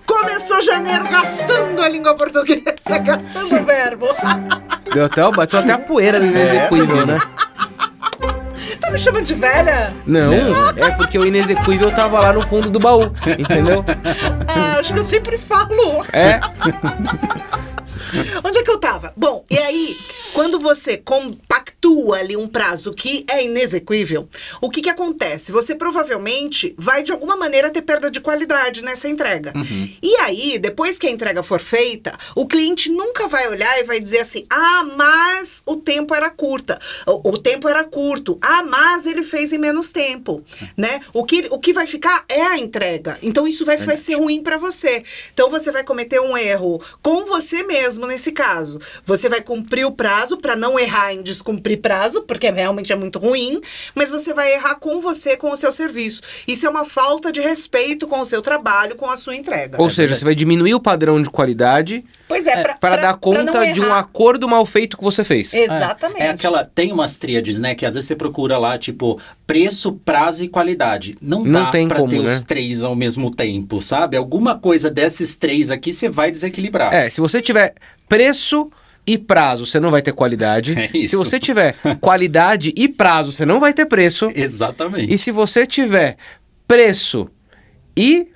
Começou 0.47 0.63
janeiro 0.63 1.09
gastando 1.09 1.83
a 1.83 1.89
língua 1.89 2.15
portuguesa, 2.15 2.63
gastando 3.03 3.57
o 3.57 3.65
verbo. 3.65 4.07
Deu 4.95 5.07
até, 5.07 5.29
bateu 5.33 5.59
até 5.59 5.73
a 5.73 5.79
poeira 5.79 6.21
do 6.21 6.27
inexequível, 6.27 7.05
né? 7.05 7.19
tá 8.81 8.89
me 8.93 8.97
chamando 8.97 9.25
de 9.25 9.35
velha? 9.35 9.93
Não, 10.07 10.33
é 10.77 10.91
porque 10.93 11.19
o 11.19 11.27
inexequível 11.27 11.91
tava 11.91 12.21
lá 12.21 12.33
no 12.33 12.43
fundo 12.43 12.71
do 12.71 12.79
baú, 12.79 13.13
entendeu? 13.37 13.85
Ah, 14.47 14.79
acho 14.79 14.93
que 14.93 15.01
eu 15.01 15.05
sempre 15.05 15.37
falo. 15.37 16.07
É, 16.13 16.39
Onde 18.45 18.59
é 18.59 18.63
que 18.63 18.71
eu 18.71 18.79
tava? 18.79 19.13
Bom, 19.17 19.45
e 19.51 19.59
aí, 19.59 19.97
quando 20.33 20.61
você 20.61 20.97
compactua 21.87 22.19
ali 22.19 22.37
um 22.37 22.47
prazo 22.47 22.93
que 22.93 23.25
é 23.31 23.45
inexequível, 23.45 24.29
o 24.61 24.71
que 24.71 24.83
que 24.83 24.91
acontece? 24.91 25.53
Você 25.53 25.75
provavelmente 25.75 26.75
vai 26.77 27.03
de 27.03 27.13
alguma 27.13 27.37
maneira 27.37 27.71
ter 27.71 27.83
perda 27.83 28.11
de 28.11 28.21
qualidade 28.21 28.83
nessa 28.83 29.09
entrega. 29.09 29.53
E 30.03 30.17
aí, 30.17 30.59
depois 30.59 30.99
que 30.99 31.07
a 31.07 31.11
entrega 31.11 31.43
for 31.43 31.61
feita, 31.61 32.17
o 32.35 32.47
cliente 32.47 32.91
nunca 32.91 33.29
vai 33.29 33.49
olhar 33.49 33.79
e 33.79 33.85
vai 33.85 34.01
dizer 34.01 34.21
assim: 34.21 34.45
"Ah, 34.51 34.85
mas 34.97 35.63
o 35.67 35.77
tempo 35.77 36.15
era 36.15 36.31
curta. 36.31 36.79
O, 37.07 37.31
o 37.31 37.39
tempo 37.39 37.69
era 37.69 37.85
curto. 37.85 38.39
Ah, 38.41 38.63
mas 38.63 39.07
ele 39.07 39.23
fez 39.23 39.53
em 39.53 39.59
menos 39.59 39.93
tempo", 39.93 40.43
né? 40.77 41.01
O 41.13 41.25
que 41.25 41.47
o 41.51 41.59
que 41.59 41.73
vai 41.73 41.87
ficar 41.87 42.25
é 42.29 42.43
a 42.43 42.59
entrega. 42.59 43.19
Então 43.23 43.47
isso 43.47 43.65
vai, 43.65 43.77
vai 43.77 43.97
ser 43.97 44.15
ruim 44.15 44.43
para 44.43 44.57
você. 44.57 45.03
Então 45.33 45.51
você 45.51 45.71
vai 45.71 45.85
cometer 45.85 46.21
um 46.21 46.37
erro 46.37 46.83
com 47.03 47.25
você 47.25 47.63
mesmo 47.63 48.07
nesse 48.07 48.33
caso. 48.33 48.81
Você 49.05 49.29
vai 49.29 49.41
cumprir 49.41 49.85
o 49.85 49.93
prazo 49.93 50.37
para 50.37 50.57
não 50.57 50.79
errar 50.79 51.13
em 51.13 51.23
descumprir 51.23 51.76
prazo, 51.77 52.23
porque 52.23 52.51
realmente 52.51 52.93
é 52.93 52.97
muito 52.97 53.19
ruim, 53.19 53.61
mas 53.95 54.11
você 54.11 54.33
vai 54.33 54.53
errar 54.55 54.77
com 54.77 55.01
você, 55.01 55.37
com 55.37 55.51
o 55.51 55.57
seu 55.57 55.73
serviço. 55.73 56.21
Isso 56.47 56.67
é 56.67 56.71
uma 56.71 56.85
falta 56.85 57.33
de 57.33 57.41
respeito 57.41 58.07
com 58.07 58.21
o 58.21 58.27
seu 58.27 58.43
trabalho, 58.43 58.97
com 58.97 59.09
a 59.11 59.17
sua 59.17 59.35
entrega. 59.37 59.81
ou 59.81 59.91
seja, 59.91 60.15
você 60.15 60.25
vai 60.25 60.35
diminuir 60.35 60.75
o 60.75 60.81
padrão 60.81 61.23
de 61.23 61.31
qualidade 61.31 62.05
Pois 62.29 62.47
é, 62.47 62.63
pra, 62.63 62.75
para 62.77 62.97
dar 62.97 63.15
conta 63.17 63.73
de 63.73 63.81
um 63.81 63.93
acordo 63.93 64.49
mal 64.49 64.67
feito 64.67 64.97
que 64.97 65.05
você 65.05 65.23
fez. 65.23 65.55
Exatamente. 65.55 66.23
É, 66.23 66.27
é 66.27 66.31
aquela. 66.31 66.65
Tem 66.65 66.93
umas 66.93 67.17
tríades, 67.17 67.59
né? 67.59 67.75
Que 67.75 67.87
às 67.87 67.95
vezes 67.95 68.09
você 68.09 68.17
procura 68.17 68.59
lá, 68.59 68.77
tipo, 68.77 69.21
preço, 69.47 69.93
prazo 69.93 70.45
e 70.45 70.49
qualidade. 70.49 71.17
Não, 71.21 71.45
Não 71.45 71.65
dá 71.65 71.71
tem 71.71 71.87
pra 71.87 71.99
como, 71.99 72.11
ter 72.11 72.21
né? 72.21 72.35
os 72.35 72.41
três 72.43 72.83
ao 72.83 72.97
mesmo 72.97 73.31
tempo, 73.31 73.81
sabe? 73.81 74.17
Alguma 74.17 74.59
coisa 74.59 74.91
desses 74.91 75.37
três 75.37 75.71
aqui 75.71 75.93
você 75.93 76.09
vai 76.09 76.33
desequilibrar. 76.33 76.93
É, 76.93 77.09
se 77.09 77.21
você 77.21 77.41
tiver 77.41 77.75
preço 78.09 78.71
e 79.07 79.17
prazo, 79.17 79.65
você 79.67 79.79
não 79.79 79.91
vai 79.91 80.03
ter 80.03 80.13
qualidade. 80.13 80.75
É 80.79 80.91
isso. 80.97 81.11
Se 81.11 81.17
você 81.17 81.39
tiver 81.39 81.75
qualidade 82.01 82.73
e 82.77 82.89
prazo, 82.89 83.33
você 83.33 83.47
não 83.47 83.61
vai 83.61 83.73
ter 83.73 83.87
preço. 83.87 84.31
Exatamente. 84.35 85.13
E 85.13 85.17
se 85.19 85.31
você 85.31 85.67
tiver 85.67 86.17
preço 86.67 87.29
e 87.97 88.29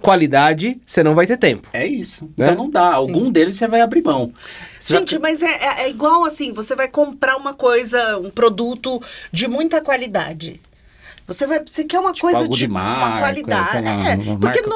qualidade, 0.00 0.80
você 0.84 1.02
não 1.02 1.14
vai 1.14 1.26
ter 1.26 1.36
tempo. 1.36 1.68
É 1.72 1.86
isso. 1.86 2.24
Né? 2.36 2.46
Então 2.46 2.54
não 2.56 2.70
dá. 2.70 2.92
Algum 2.92 3.30
deles 3.30 3.56
você 3.56 3.68
vai 3.68 3.80
abrir 3.80 4.02
mão. 4.02 4.32
Você 4.78 4.98
Gente, 4.98 5.18
mas 5.18 5.42
é, 5.42 5.46
é- 5.46 5.82
é 5.84 5.90
igual 5.90 6.24
assim, 6.24 6.52
você 6.52 6.74
vai 6.74 6.88
comprar 6.88 7.36
uma 7.36 7.54
coisa, 7.54 8.18
um 8.18 8.30
produto 8.30 9.00
de 9.30 9.46
muita 9.46 9.80
qualidade. 9.80 10.60
Você 11.26 11.46
vai, 11.46 11.60
você 11.64 11.84
quer 11.84 11.98
uma 12.00 12.12
coisa 12.14 12.38
algo 12.38 12.54
de 12.56 12.66
uma 12.66 13.08
marca, 13.08 13.18
qualidade, 13.20 13.70
sei 13.70 13.80
lá, 13.82 13.90
é, 14.10 14.14
uma 14.16 14.38
porque 14.40 14.60
no- 14.62 14.74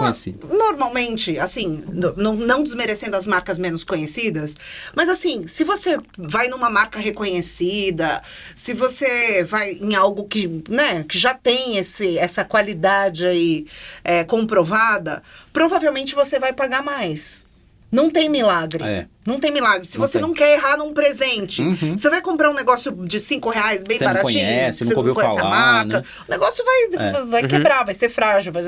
normalmente, 0.57 1.39
assim, 1.39 1.83
no- 1.93 2.15
não, 2.17 2.35
não 2.35 2.63
desmerecendo 2.63 3.17
as 3.17 3.27
marcas 3.27 3.59
menos 3.59 3.83
conhecidas, 3.85 4.55
mas 4.95 5.09
assim, 5.09 5.47
se 5.47 5.65
você 5.65 5.99
vai 6.17 6.49
numa 6.49 6.71
marca 6.71 6.99
reconhecida, 7.01 8.23
se 8.55 8.73
você 8.73 9.45
vai 9.45 9.73
em 9.73 9.95
algo 9.95 10.25
que, 10.25 10.63
né, 10.69 11.05
que 11.09 11.19
já 11.19 11.35
tem 11.35 11.77
esse, 11.79 12.17
essa 12.19 12.45
qualidade 12.45 13.27
aí 13.27 13.67
é, 14.05 14.23
comprovada, 14.25 15.23
provavelmente 15.53 16.15
você 16.15 16.39
vai 16.39 16.53
pagar 16.53 16.83
mais. 16.83 17.45
Não 17.91 18.11
tem 18.11 18.29
milagre. 18.29 18.85
É. 18.85 19.07
Não 19.27 19.39
tem 19.41 19.53
milagre. 19.53 19.87
Se 19.87 19.99
Não 19.99 20.07
você 20.07 20.15
tem. 20.19 20.23
não 20.27 20.35
quer 20.35 20.55
errar 20.55 20.77
num 20.77 20.93
presente, 20.93 21.63
Uhum. 21.63 21.97
você 21.97 22.11
vai 22.11 22.21
comprar 22.21 22.51
um 22.51 22.55
negócio 22.55 22.93
de 23.07 23.19
cinco 23.21 23.49
reais 23.49 23.83
bem 23.85 23.97
Você 23.99 24.05
não 24.05 24.13
baratinho. 24.13 24.45
conhece, 24.45 24.79
você 24.79 24.85
nunca 24.85 24.97
ouviu 24.99 25.15
conhece 25.15 25.37
a 25.37 25.39
falar, 25.39 25.51
marca. 25.85 25.99
né? 25.99 26.03
O 26.29 26.31
negócio 26.33 26.65
vai, 26.65 27.27
vai 27.27 27.47
quebrar, 27.49 27.85
vai 27.85 27.95
ser 27.95 28.09
frágil. 28.09 28.53
Vai... 28.53 28.63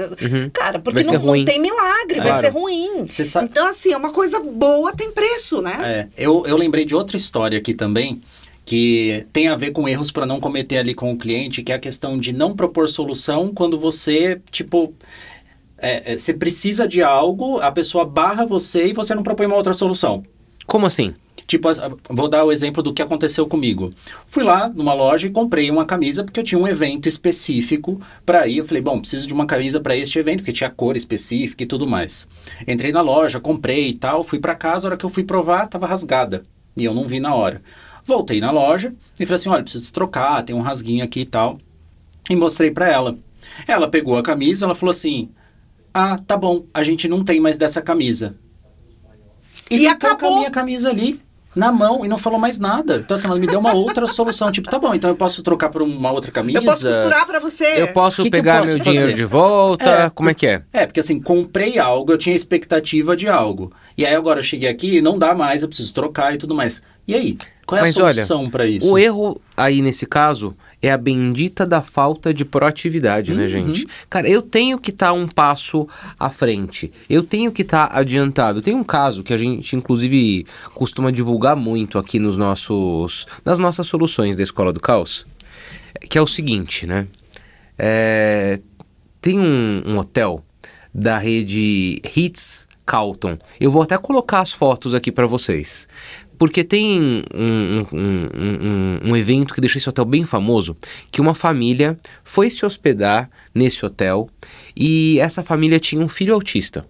Cara, 0.52 0.78
porque 0.78 1.02
Vai 1.02 1.04
ser 1.04 1.18
não, 1.18 1.36
não 1.36 1.44
tem 1.44 1.60
milagre, 1.60 2.18
vai 2.20 2.28
Claro. 2.28 2.40
ser 2.42 2.48
ruim. 2.52 3.06
Você 3.06 3.24
sabe- 3.24 3.48
Então, 3.50 3.66
assim, 3.66 3.92
é 3.92 3.96
uma 3.96 4.10
coisa 4.10 4.38
boa, 4.40 4.92
tem 4.94 5.10
preço, 5.10 5.60
né? 5.60 6.08
É, 6.16 6.24
eu, 6.24 6.44
eu 6.46 6.56
lembrei 6.56 6.84
de 6.84 6.94
outra 6.94 7.16
história 7.16 7.58
aqui 7.58 7.74
também, 7.74 8.20
que 8.64 9.26
tem 9.32 9.48
a 9.48 9.56
ver 9.56 9.70
com 9.72 9.88
erros 9.88 10.10
para 10.10 10.26
não 10.26 10.40
cometer 10.40 10.78
ali 10.78 10.94
com 10.94 11.10
o 11.12 11.16
cliente, 11.18 11.62
que 11.62 11.72
é 11.72 11.74
a 11.74 11.78
questão 11.78 12.18
de 12.18 12.32
não 12.32 12.54
propor 12.54 12.88
solução 12.88 13.52
quando 13.54 13.78
você, 13.78 14.40
tipo, 14.50 14.92
é, 15.78 16.12
é, 16.12 16.16
você 16.16 16.34
precisa 16.34 16.86
de 16.86 17.02
algo, 17.02 17.58
a 17.60 17.70
pessoa 17.70 18.04
barra 18.04 18.44
você 18.44 18.86
e 18.86 18.92
você 18.92 19.14
não 19.14 19.22
propõe 19.22 19.46
uma 19.46 19.56
outra 19.56 19.74
solução. 19.74 20.22
Como 20.66 20.86
assim? 20.86 21.14
Tipo, 21.46 21.68
vou 22.10 22.28
dar 22.28 22.44
o 22.44 22.52
exemplo 22.52 22.82
do 22.82 22.92
que 22.92 23.00
aconteceu 23.00 23.46
comigo. 23.46 23.90
Fui 24.26 24.44
lá 24.44 24.68
numa 24.68 24.92
loja 24.92 25.26
e 25.26 25.30
comprei 25.30 25.70
uma 25.70 25.86
camisa 25.86 26.22
porque 26.22 26.40
eu 26.40 26.44
tinha 26.44 26.58
um 26.58 26.68
evento 26.68 27.08
específico 27.08 27.98
para 28.26 28.46
ir. 28.46 28.58
Eu 28.58 28.66
falei, 28.66 28.82
bom, 28.82 29.00
preciso 29.00 29.26
de 29.26 29.32
uma 29.32 29.46
camisa 29.46 29.80
para 29.80 29.96
este 29.96 30.18
evento, 30.18 30.40
porque 30.40 30.52
tinha 30.52 30.68
cor 30.68 30.94
específica 30.94 31.62
e 31.62 31.66
tudo 31.66 31.86
mais. 31.86 32.28
Entrei 32.66 32.92
na 32.92 33.00
loja, 33.00 33.40
comprei 33.40 33.88
e 33.88 33.96
tal, 33.96 34.22
fui 34.22 34.38
para 34.38 34.54
casa, 34.54 34.86
a 34.86 34.90
hora 34.90 34.96
que 34.98 35.06
eu 35.06 35.10
fui 35.10 35.24
provar, 35.24 35.68
tava 35.68 35.86
rasgada. 35.86 36.42
E 36.76 36.84
eu 36.84 36.92
não 36.92 37.08
vi 37.08 37.18
na 37.18 37.34
hora. 37.34 37.62
Voltei 38.04 38.40
na 38.40 38.50
loja 38.50 38.92
e 39.18 39.24
falei 39.24 39.36
assim, 39.36 39.48
olha, 39.48 39.62
preciso 39.62 39.90
trocar, 39.90 40.42
tem 40.42 40.54
um 40.54 40.60
rasguinho 40.60 41.02
aqui 41.02 41.20
e 41.20 41.26
tal. 41.26 41.58
E 42.28 42.36
mostrei 42.36 42.70
para 42.70 42.88
ela. 42.88 43.16
Ela 43.66 43.88
pegou 43.88 44.18
a 44.18 44.22
camisa, 44.22 44.66
ela 44.66 44.74
falou 44.74 44.90
assim: 44.90 45.30
"Ah, 45.92 46.18
tá 46.26 46.36
bom, 46.36 46.64
a 46.72 46.82
gente 46.82 47.08
não 47.08 47.24
tem 47.24 47.40
mais 47.40 47.56
dessa 47.56 47.80
camisa". 47.82 48.34
E, 49.70 49.74
E 49.76 49.78
ficou 49.80 49.96
com 49.98 50.06
acabou. 50.06 50.34
a 50.34 50.38
minha 50.38 50.50
camisa 50.50 50.88
ali 50.90 51.20
na 51.54 51.72
mão 51.72 52.04
e 52.04 52.08
não 52.08 52.16
falou 52.18 52.38
mais 52.38 52.58
nada. 52.58 52.96
Então 53.04 53.14
assim, 53.16 53.26
ela 53.26 53.36
me 53.38 53.46
deu 53.46 53.58
uma 53.58 53.74
outra 53.74 54.06
solução, 54.08 54.50
tipo, 54.52 54.70
tá 54.70 54.78
bom, 54.78 54.94
então 54.94 55.10
eu 55.10 55.16
posso 55.16 55.42
trocar 55.42 55.68
por 55.68 55.82
uma 55.82 56.10
outra 56.10 56.30
camisa. 56.30 56.58
Eu 56.58 56.64
posso 56.64 56.86
costurar 56.86 57.26
pra 57.26 57.38
você. 57.40 57.64
Eu 57.82 57.88
posso 57.92 58.22
que 58.22 58.30
que 58.30 58.36
eu 58.36 58.40
pegar 58.40 58.60
posso 58.60 58.70
meu 58.76 58.78
fazer? 58.78 58.90
dinheiro 58.90 59.14
de 59.14 59.24
volta? 59.24 59.84
É, 59.84 60.10
Como 60.10 60.30
é 60.30 60.34
que 60.34 60.46
é? 60.46 60.62
É, 60.72 60.86
porque 60.86 61.00
assim, 61.00 61.20
comprei 61.20 61.78
algo, 61.78 62.12
eu 62.12 62.18
tinha 62.18 62.34
expectativa 62.36 63.16
de 63.16 63.28
algo. 63.28 63.72
E 63.96 64.06
aí 64.06 64.14
agora 64.14 64.38
eu 64.40 64.44
cheguei 64.44 64.68
aqui 64.68 64.96
e 64.98 65.02
não 65.02 65.18
dá 65.18 65.34
mais, 65.34 65.62
eu 65.62 65.68
preciso 65.68 65.92
trocar 65.92 66.34
e 66.34 66.38
tudo 66.38 66.54
mais. 66.54 66.80
E 67.06 67.14
aí? 67.14 67.36
Qual 67.66 67.78
é 67.78 67.82
Mas 67.82 67.98
a 67.98 68.04
olha, 68.04 68.12
solução 68.24 68.48
pra 68.48 68.66
isso? 68.66 68.90
O 68.90 68.98
erro 68.98 69.38
aí 69.56 69.82
nesse 69.82 70.06
caso 70.06 70.56
é 70.80 70.92
a 70.92 70.96
bendita 70.98 71.66
da 71.66 71.82
falta 71.82 72.32
de 72.32 72.44
proatividade, 72.44 73.32
Uhum. 73.32 73.38
né, 73.38 73.48
gente? 73.48 73.86
Cara, 74.08 74.28
eu 74.28 74.40
tenho 74.42 74.78
que 74.78 74.90
estar 74.90 75.12
um 75.12 75.26
passo 75.26 75.88
à 76.18 76.30
frente. 76.30 76.92
Eu 77.10 77.22
tenho 77.22 77.50
que 77.50 77.62
estar 77.62 77.90
adiantado. 77.92 78.62
Tem 78.62 78.74
um 78.74 78.84
caso 78.84 79.22
que 79.24 79.32
a 79.34 79.36
gente, 79.36 79.74
inclusive, 79.74 80.46
costuma 80.74 81.10
divulgar 81.10 81.56
muito 81.56 81.98
aqui 81.98 82.18
nos 82.18 82.36
nossos, 82.36 83.26
nas 83.44 83.58
nossas 83.58 83.86
soluções 83.86 84.36
da 84.36 84.42
Escola 84.44 84.72
do 84.72 84.80
Caos, 84.80 85.26
que 86.08 86.16
é 86.16 86.22
o 86.22 86.26
seguinte, 86.26 86.86
né? 86.86 87.08
É, 87.76 88.60
tem 89.20 89.38
um, 89.38 89.82
um 89.86 89.98
hotel 89.98 90.44
da 90.94 91.18
rede 91.18 92.00
Hits 92.16 92.66
Carlton. 92.86 93.36
Eu 93.60 93.70
vou 93.70 93.82
até 93.82 93.98
colocar 93.98 94.40
as 94.40 94.52
fotos 94.52 94.94
aqui 94.94 95.12
para 95.12 95.26
vocês. 95.26 95.86
Porque 96.38 96.62
tem 96.62 97.00
um, 97.00 97.22
um- 97.34 97.86
um- 97.92 99.10
um- 99.10 99.16
evento 99.16 99.52
que 99.52 99.60
deixou 99.60 99.78
esse 99.80 99.88
hotel 99.88 100.04
bem 100.04 100.24
famoso, 100.24 100.76
que 101.10 101.20
uma 101.20 101.34
família 101.34 101.98
foi 102.22 102.48
se 102.48 102.64
hospedar 102.64 103.28
nesse 103.54 103.84
hotel 103.84 104.28
e 104.76 105.18
essa 105.20 105.42
família 105.42 105.80
tinha 105.80 106.00
um 106.02 106.08
filho 106.08 106.32
autista. 106.34 106.86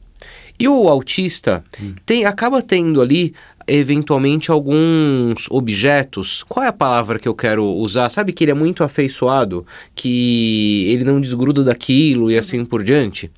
E 0.59 0.69
o 0.69 0.89
autista 0.89 1.65
tem, 2.05 2.25
acaba 2.25 2.61
tendo 2.61 3.01
ali, 3.01 3.33
eventualmente, 3.67 4.51
alguns 4.51 5.47
objetos. 5.51 6.45
Qual 6.49 6.65
é 6.65 6.69
a 6.69 6.73
palavra 6.73 7.19
que 7.19 7.29
eu 7.29 7.35
quero 7.35 7.65
usar? 7.65 8.11
Sabe 8.11 8.33
que 8.33 8.43
ele 8.43 8.51
é 8.51 8.55
muito 8.55 8.83
afeiçoado, 8.83 9.65
que 9.95 10.85
ele 10.89 11.05
não 11.05 11.21
desgruda 11.21 11.63
daquilo 11.63 12.29
e 12.31 12.37
assim 12.37 12.65
por 12.65 12.83
diante? 12.83 13.31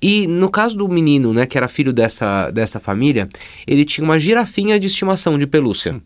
E 0.00 0.26
no 0.26 0.50
caso 0.50 0.76
do 0.76 0.88
menino, 0.88 1.32
né, 1.32 1.46
que 1.46 1.56
era 1.58 1.68
filho 1.68 1.92
dessa, 1.92 2.50
dessa 2.50 2.78
família, 2.78 3.28
ele 3.66 3.84
tinha 3.84 4.04
uma 4.04 4.18
girafinha 4.18 4.78
de 4.78 4.86
estimação 4.86 5.36
de 5.38 5.46
pelúcia. 5.46 6.00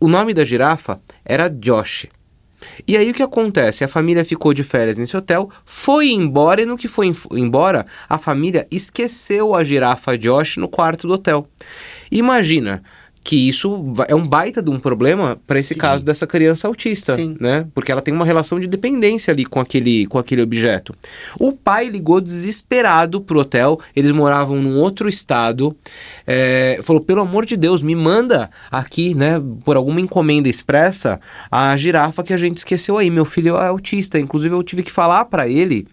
O 0.00 0.08
nome 0.08 0.34
da 0.34 0.44
girafa 0.44 1.00
era 1.24 1.48
Josh. 1.48 2.06
E 2.88 2.96
aí 2.96 3.10
o 3.10 3.14
que 3.14 3.22
acontece? 3.22 3.84
A 3.84 3.88
família 3.88 4.24
ficou 4.24 4.54
de 4.54 4.62
férias 4.62 4.96
nesse 4.96 5.16
hotel, 5.16 5.50
foi 5.66 6.08
embora 6.10 6.62
e 6.62 6.66
no 6.66 6.78
que 6.78 6.88
foi 6.88 7.08
em- 7.08 7.16
embora, 7.32 7.84
a 8.08 8.16
família 8.16 8.66
esqueceu 8.70 9.54
a 9.54 9.62
girafa 9.62 10.16
Josh 10.16 10.56
no 10.56 10.68
quarto 10.68 11.06
do 11.06 11.14
hotel. 11.14 11.46
Imagina 12.10 12.82
que 13.24 13.48
isso 13.48 13.94
é 14.06 14.14
um 14.14 14.26
baita 14.26 14.62
de 14.62 14.70
um 14.70 14.78
problema 14.78 15.40
para 15.46 15.58
esse 15.58 15.72
Sim. 15.72 15.80
caso 15.80 16.04
dessa 16.04 16.26
criança 16.26 16.68
autista, 16.68 17.16
Sim. 17.16 17.34
né? 17.40 17.66
Porque 17.74 17.90
ela 17.90 18.02
tem 18.02 18.12
uma 18.12 18.24
relação 18.24 18.60
de 18.60 18.68
dependência 18.68 19.32
ali 19.32 19.46
com 19.46 19.58
aquele, 19.58 20.06
com 20.06 20.18
aquele 20.18 20.42
objeto. 20.42 20.94
O 21.40 21.50
pai 21.50 21.88
ligou 21.88 22.20
desesperado 22.20 23.22
pro 23.22 23.40
hotel, 23.40 23.80
eles 23.96 24.12
moravam 24.12 24.60
num 24.60 24.76
outro 24.76 25.08
estado, 25.08 25.74
é, 26.26 26.80
falou, 26.82 27.02
pelo 27.02 27.20
amor 27.20 27.44
de 27.44 27.56
Deus, 27.56 27.82
me 27.82 27.94
manda 27.94 28.50
aqui, 28.70 29.14
né, 29.14 29.42
por 29.64 29.76
alguma 29.76 30.00
encomenda 30.00 30.48
expressa, 30.48 31.20
a 31.50 31.76
girafa 31.76 32.22
que 32.22 32.32
a 32.32 32.36
gente 32.36 32.58
esqueceu 32.58 32.98
aí. 32.98 33.10
Meu 33.10 33.24
filho 33.24 33.56
é 33.56 33.68
autista, 33.68 34.18
inclusive 34.18 34.54
eu 34.54 34.62
tive 34.62 34.82
que 34.82 34.90
falar 34.90 35.26
para 35.26 35.48
ele 35.48 35.86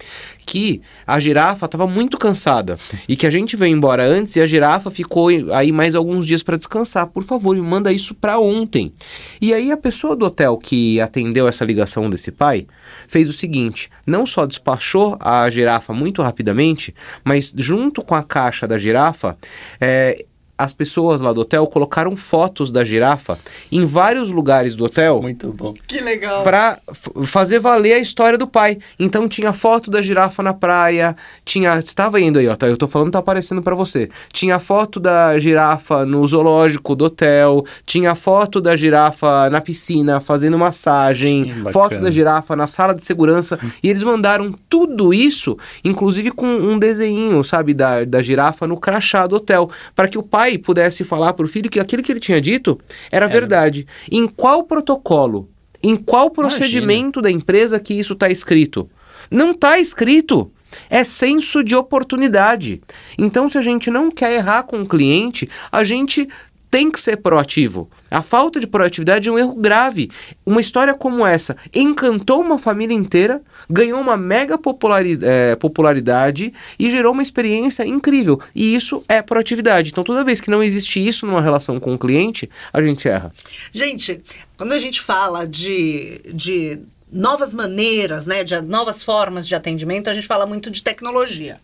que 0.46 0.82
a 1.06 1.20
girafa 1.20 1.66
estava 1.66 1.88
muito 1.88 2.18
cansada 2.18 2.78
e 3.08 3.16
que 3.16 3.28
a 3.28 3.30
gente 3.30 3.56
veio 3.56 3.76
embora 3.76 4.04
antes 4.04 4.36
e 4.36 4.42
a 4.42 4.46
girafa 4.48 4.90
ficou 4.90 5.30
aí 5.54 5.72
mais 5.72 5.96
alguns 5.96 6.26
dias 6.26 6.44
para 6.44 6.58
descansar. 6.58 7.08
Por 7.08 7.24
favor, 7.24 7.56
me 7.56 7.62
manda 7.62 7.92
isso 7.94 8.14
para 8.16 8.40
ontem. 8.40 8.92
E 9.40 9.54
aí 9.54 9.72
a 9.72 9.78
pessoa 9.78 10.16
do 10.16 10.26
hotel 10.26 10.58
que 10.58 11.00
atendeu 11.00 11.48
essa 11.48 11.64
ligação 11.64 12.10
desse 12.10 12.32
pai 12.32 12.66
fez 13.08 13.30
o 13.30 13.34
seguinte: 13.34 13.90
não 14.06 14.26
só 14.26 14.46
despachou 14.46 15.18
a 15.20 15.50
girafa 15.50 15.94
muito 15.94 16.22
rapidamente, 16.22 16.94
mas 17.24 17.54
junto 17.56 18.04
com 18.04 18.16
a 18.16 18.24
caixa 18.24 18.68
da 18.68 18.78
girafa, 18.78 19.38
é, 19.80 20.26
as 20.63 20.74
pessoas 20.74 21.22
lá 21.22 21.32
do 21.34 21.41
hotel 21.41 21.65
colocaram 21.68 22.15
fotos 22.15 22.72
da 22.72 22.84
girafa 22.84 23.38
em 23.72 23.86
vários 23.86 24.30
lugares 24.32 24.75
do 24.75 24.86
hotel 24.86 25.22
Muito 25.22 25.51
bom. 25.53 25.74
Que 25.88 26.00
legal. 26.00 26.44
pra 26.44 26.77
f- 26.89 27.12
fazer 27.25 27.60
valer 27.60 27.94
a 27.94 28.00
história 28.00 28.38
do 28.38 28.48
pai. 28.48 28.77
Então 29.00 29.27
tinha 29.27 29.53
foto 29.53 29.89
da 29.89 30.01
girafa 30.01 30.41
na 30.44 30.53
praia, 30.53 31.15
tinha, 31.46 31.82
você 31.82 31.94
tava 31.96 32.20
indo 32.22 32.39
aí, 32.39 32.48
ó, 32.48 32.56
tá? 32.56 32.68
Eu 32.68 32.77
tô 32.77 32.88
falando, 32.88 33.12
tá 33.12 33.20
aparecendo 33.20 33.62
pra 33.62 33.75
você. 33.75 34.10
Tinha 34.32 34.60
foto 34.60 35.00
da 35.00 35.38
girafa 35.39 36.06
no 36.06 36.25
zoológico 36.27 36.96
do 36.96 37.06
hotel, 37.06 37.65
tinha 37.86 38.13
foto 38.15 38.60
da 38.62 38.75
girafa 38.75 39.50
na 39.50 39.62
piscina 39.62 40.20
fazendo 40.20 40.58
massagem, 40.58 41.46
bacana. 41.46 41.72
foto 41.72 42.00
da 42.00 42.12
girafa 42.12 42.56
na 42.56 42.68
sala 42.68 42.94
de 42.94 43.06
segurança, 43.06 43.60
e 43.84 43.89
eles 43.89 44.03
mandaram 44.03 44.53
tudo 44.70 45.13
isso, 45.13 45.58
inclusive 45.84 46.32
com 46.32 46.46
um 46.48 46.77
desenho, 46.80 47.44
sabe, 47.44 47.74
da, 47.74 48.03
da 48.06 48.22
girafa 48.22 48.68
no 48.68 48.77
crachá 48.77 49.25
do 49.27 49.36
hotel, 49.38 49.70
para 49.96 50.08
que 50.08 50.18
o 50.18 50.24
pai 50.24 50.50
pudesse 50.58 51.03
falar 51.03 51.34
pro 51.34 51.48
filho 51.48 51.70
que 51.70 51.79
aquilo 51.79 52.03
que 52.03 52.12
ele 52.12 52.20
tinha 52.20 52.41
dito 52.41 52.79
era 53.12 53.27
verdade. 53.27 53.88
Em 54.12 54.27
qual 54.27 54.63
protocolo 54.63 55.50
em 55.84 55.96
qual 55.96 56.29
procedimento 56.29 57.22
da 57.22 57.31
empresa 57.31 57.79
que 57.79 57.93
isso 57.93 58.13
está 58.13 58.29
escrito? 58.29 58.89
Não 59.29 59.51
está 59.51 59.79
escrito. 59.79 60.51
É 60.89 61.03
senso 61.03 61.63
de 61.63 61.75
oportunidade. 61.75 62.81
Então, 63.17 63.50
se 63.50 63.58
a 63.58 63.62
gente 63.62 63.89
não 63.89 64.10
quer 64.10 64.34
errar 64.34 64.63
com 64.63 64.81
o 64.81 64.88
cliente, 64.88 65.50
a 65.70 65.84
gente 65.84 66.29
tem 66.72 66.90
que 66.90 67.01
ser 67.01 67.18
proativo. 67.18 67.90
A 68.10 68.22
falta 68.22 68.60
de 68.60 68.66
proatividade 68.66 69.28
é 69.28 69.32
um 69.32 69.38
erro 69.38 69.56
grave. 69.56 70.10
Uma 70.46 70.62
história 70.62 70.94
como 70.94 71.25
essa 71.25 71.58
encantou 71.75 72.40
uma 72.40 72.58
família 72.58 72.96
inteira, 72.96 73.42
ganhou 73.70 74.00
uma 74.00 74.16
mega 74.16 74.58
populari- 74.58 75.20
eh, 75.22 75.58
popularidade 75.58 76.54
e 76.80 76.90
gerou 76.90 77.12
uma 77.12 77.22
experiência 77.22 77.86
incrível. 77.86 78.40
E 78.56 78.74
isso 78.74 79.04
é 79.08 79.22
proatividade. 79.22 79.92
Então, 79.92 80.04
toda 80.04 80.24
vez 80.24 80.40
que 80.40 80.50
não 80.50 80.63
existe 80.63 81.06
isso 81.06 81.25
numa 81.25 81.42
relação 81.42 81.78
com 81.78 81.94
o 81.94 82.00
cliente, 82.00 82.50
a 82.72 82.82
gente 82.82 83.08
erra. 83.08 83.32
Gente, 83.74 84.22
quando 84.58 84.72
a 84.72 84.80
gente 84.80 85.01
fala 85.01 85.46
de, 85.46 86.22
de 86.34 86.80
novas 87.12 87.53
maneiras, 87.53 88.25
né, 88.25 88.44
de 88.44 88.60
novas 88.62 89.03
formas 89.03 89.48
de 89.48 89.53
atendimento, 89.53 90.10
a 90.10 90.13
gente 90.13 90.25
fala 90.27 90.46
muito 90.46 90.72
de 90.72 90.82
tecnologia. 90.82 91.58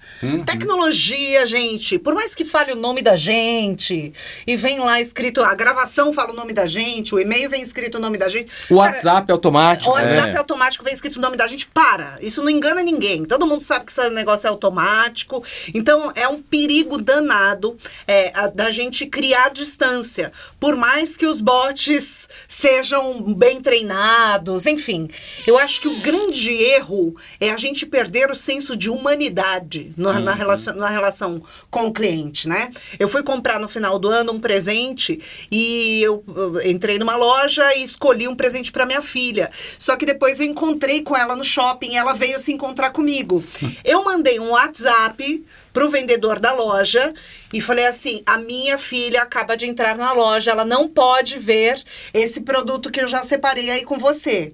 Tecnologia, 0.45 1.45
gente, 1.45 1.97
por 1.99 2.13
mais 2.13 2.33
que 2.35 2.43
fale 2.43 2.71
o 2.71 2.75
nome 2.75 3.01
da 3.01 3.15
gente 3.15 4.11
e 4.45 4.55
vem 4.55 4.79
lá 4.79 4.99
escrito, 4.99 5.41
a 5.41 5.53
gravação 5.53 6.11
fala 6.11 6.33
o 6.33 6.35
nome 6.35 6.51
da 6.53 6.65
gente, 6.67 7.13
o 7.13 7.19
e-mail 7.19 7.49
vem 7.49 7.61
escrito 7.61 7.97
o 7.97 8.01
nome 8.01 8.17
da 8.17 8.27
gente. 8.27 8.49
O 8.69 8.77
Cara, 8.77 8.91
WhatsApp 8.91 9.31
automático. 9.31 9.89
o 9.89 9.93
WhatsApp 9.93 10.29
É. 10.31 10.37
automático 10.37 10.83
vem 10.83 10.93
escrito 10.93 11.17
o 11.17 11.21
nome 11.21 11.37
da 11.37 11.47
gente. 11.47 11.67
Para! 11.67 12.17
Isso 12.21 12.41
não 12.41 12.49
engana 12.49 12.81
ninguém. 12.81 13.23
Todo 13.25 13.45
mundo 13.45 13.61
sabe 13.61 13.85
que 13.85 13.91
esse 13.91 14.09
negócio 14.09 14.47
é 14.47 14.49
automático. 14.49 15.43
Então, 15.73 16.11
é 16.15 16.27
um 16.27 16.41
perigo 16.41 16.97
danado 16.97 17.77
é, 18.07 18.31
a- 18.35 18.47
da 18.47 18.71
gente 18.71 19.05
criar 19.05 19.49
distância. 19.51 20.31
Por 20.59 20.75
mais 20.75 21.15
que 21.17 21.25
os 21.25 21.39
bots 21.41 22.27
sejam 22.47 23.21
bem 23.35 23.61
treinados, 23.61 24.65
enfim. 24.65 25.07
Eu 25.45 25.57
acho 25.57 25.81
que 25.81 25.87
o 25.87 25.95
grande 25.97 26.51
erro 26.53 27.15
é 27.39 27.49
a 27.51 27.57
gente 27.57 27.85
perder 27.85 28.29
o 28.31 28.35
senso 28.35 28.75
de 28.75 28.89
humanidade 28.89 29.93
no- 29.95 30.11
na, 30.19 30.33
relação, 30.33 30.75
na 30.75 30.89
relação 30.89 31.41
com 31.69 31.87
o 31.87 31.93
cliente, 31.93 32.47
né? 32.49 32.69
Eu 32.99 33.07
fui 33.07 33.23
comprar 33.23 33.59
no 33.59 33.67
final 33.69 33.99
do 33.99 34.09
ano 34.09 34.33
um 34.33 34.39
presente 34.39 35.19
e 35.51 36.01
eu, 36.01 36.23
eu 36.35 36.69
entrei 36.69 36.97
numa 36.97 37.15
loja 37.15 37.75
e 37.75 37.83
escolhi 37.83 38.27
um 38.27 38.35
presente 38.35 38.71
para 38.71 38.85
minha 38.85 39.01
filha. 39.01 39.49
Só 39.77 39.95
que 39.95 40.05
depois 40.05 40.39
eu 40.39 40.45
encontrei 40.45 41.01
com 41.01 41.15
ela 41.15 41.35
no 41.35 41.43
shopping, 41.43 41.95
ela 41.95 42.13
veio 42.13 42.39
se 42.39 42.51
encontrar 42.51 42.89
comigo. 42.91 43.43
Eu 43.83 44.03
mandei 44.03 44.39
um 44.39 44.49
WhatsApp 44.49 45.45
pro 45.73 45.89
vendedor 45.89 46.39
da 46.39 46.53
loja 46.53 47.13
e 47.53 47.61
falei 47.61 47.85
assim: 47.85 48.21
"A 48.25 48.37
minha 48.37 48.77
filha 48.77 49.21
acaba 49.21 49.55
de 49.55 49.65
entrar 49.65 49.95
na 49.97 50.11
loja, 50.13 50.51
ela 50.51 50.65
não 50.65 50.87
pode 50.87 51.37
ver 51.39 51.81
esse 52.13 52.41
produto 52.41 52.89
que 52.91 52.99
eu 53.01 53.07
já 53.07 53.23
separei 53.23 53.69
aí 53.69 53.83
com 53.83 53.97
você." 53.97 54.53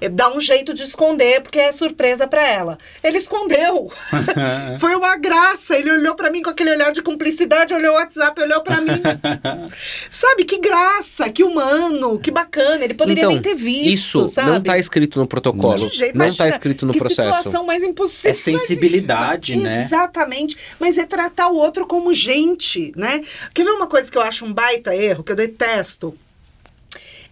É, 0.00 0.08
Dá 0.08 0.28
um 0.28 0.38
jeito 0.38 0.74
de 0.74 0.82
esconder, 0.82 1.40
porque 1.40 1.58
é 1.58 1.72
surpresa 1.72 2.26
pra 2.26 2.46
ela. 2.46 2.78
Ele 3.02 3.16
escondeu. 3.16 3.90
Foi 4.78 4.94
uma 4.94 5.16
graça. 5.16 5.76
Ele 5.76 5.90
olhou 5.90 6.14
pra 6.14 6.30
mim 6.30 6.42
com 6.42 6.50
aquele 6.50 6.70
olhar 6.70 6.92
de 6.92 7.02
cumplicidade, 7.02 7.72
olhou 7.72 7.94
o 7.94 7.98
WhatsApp, 7.98 8.40
olhou 8.40 8.62
pra 8.62 8.80
mim. 8.80 9.00
sabe, 10.10 10.44
que 10.44 10.58
graça, 10.58 11.30
que 11.30 11.42
humano, 11.42 12.18
que 12.18 12.30
bacana. 12.30 12.84
Ele 12.84 12.94
poderia 12.94 13.22
então, 13.22 13.32
nem 13.32 13.40
ter 13.40 13.54
visto, 13.54 13.94
isso 14.24 14.28
sabe? 14.28 14.50
não 14.50 14.60
tá 14.60 14.78
escrito 14.78 15.18
no 15.18 15.26
protocolo. 15.26 15.76
De 15.76 15.88
jeito, 15.88 16.16
não 16.16 16.34
tá 16.34 16.48
escrito 16.48 16.84
no 16.84 16.92
que 16.92 16.98
processo. 16.98 17.22
situação 17.22 17.64
mais 17.64 17.82
impossível. 17.82 18.32
É 18.32 18.34
sensibilidade, 18.34 19.54
Mas- 19.54 19.62
né? 19.62 19.82
Exatamente. 19.84 20.56
Mas 20.78 20.98
é 20.98 21.06
tratar 21.06 21.48
o 21.48 21.56
outro 21.56 21.86
como 21.86 22.12
gente, 22.12 22.92
né? 22.96 23.22
Quer 23.54 23.64
ver 23.64 23.70
uma 23.70 23.86
coisa 23.86 24.10
que 24.10 24.18
eu 24.18 24.22
acho 24.22 24.44
um 24.44 24.52
baita 24.52 24.94
erro, 24.94 25.24
que 25.24 25.32
eu 25.32 25.36
detesto? 25.36 26.16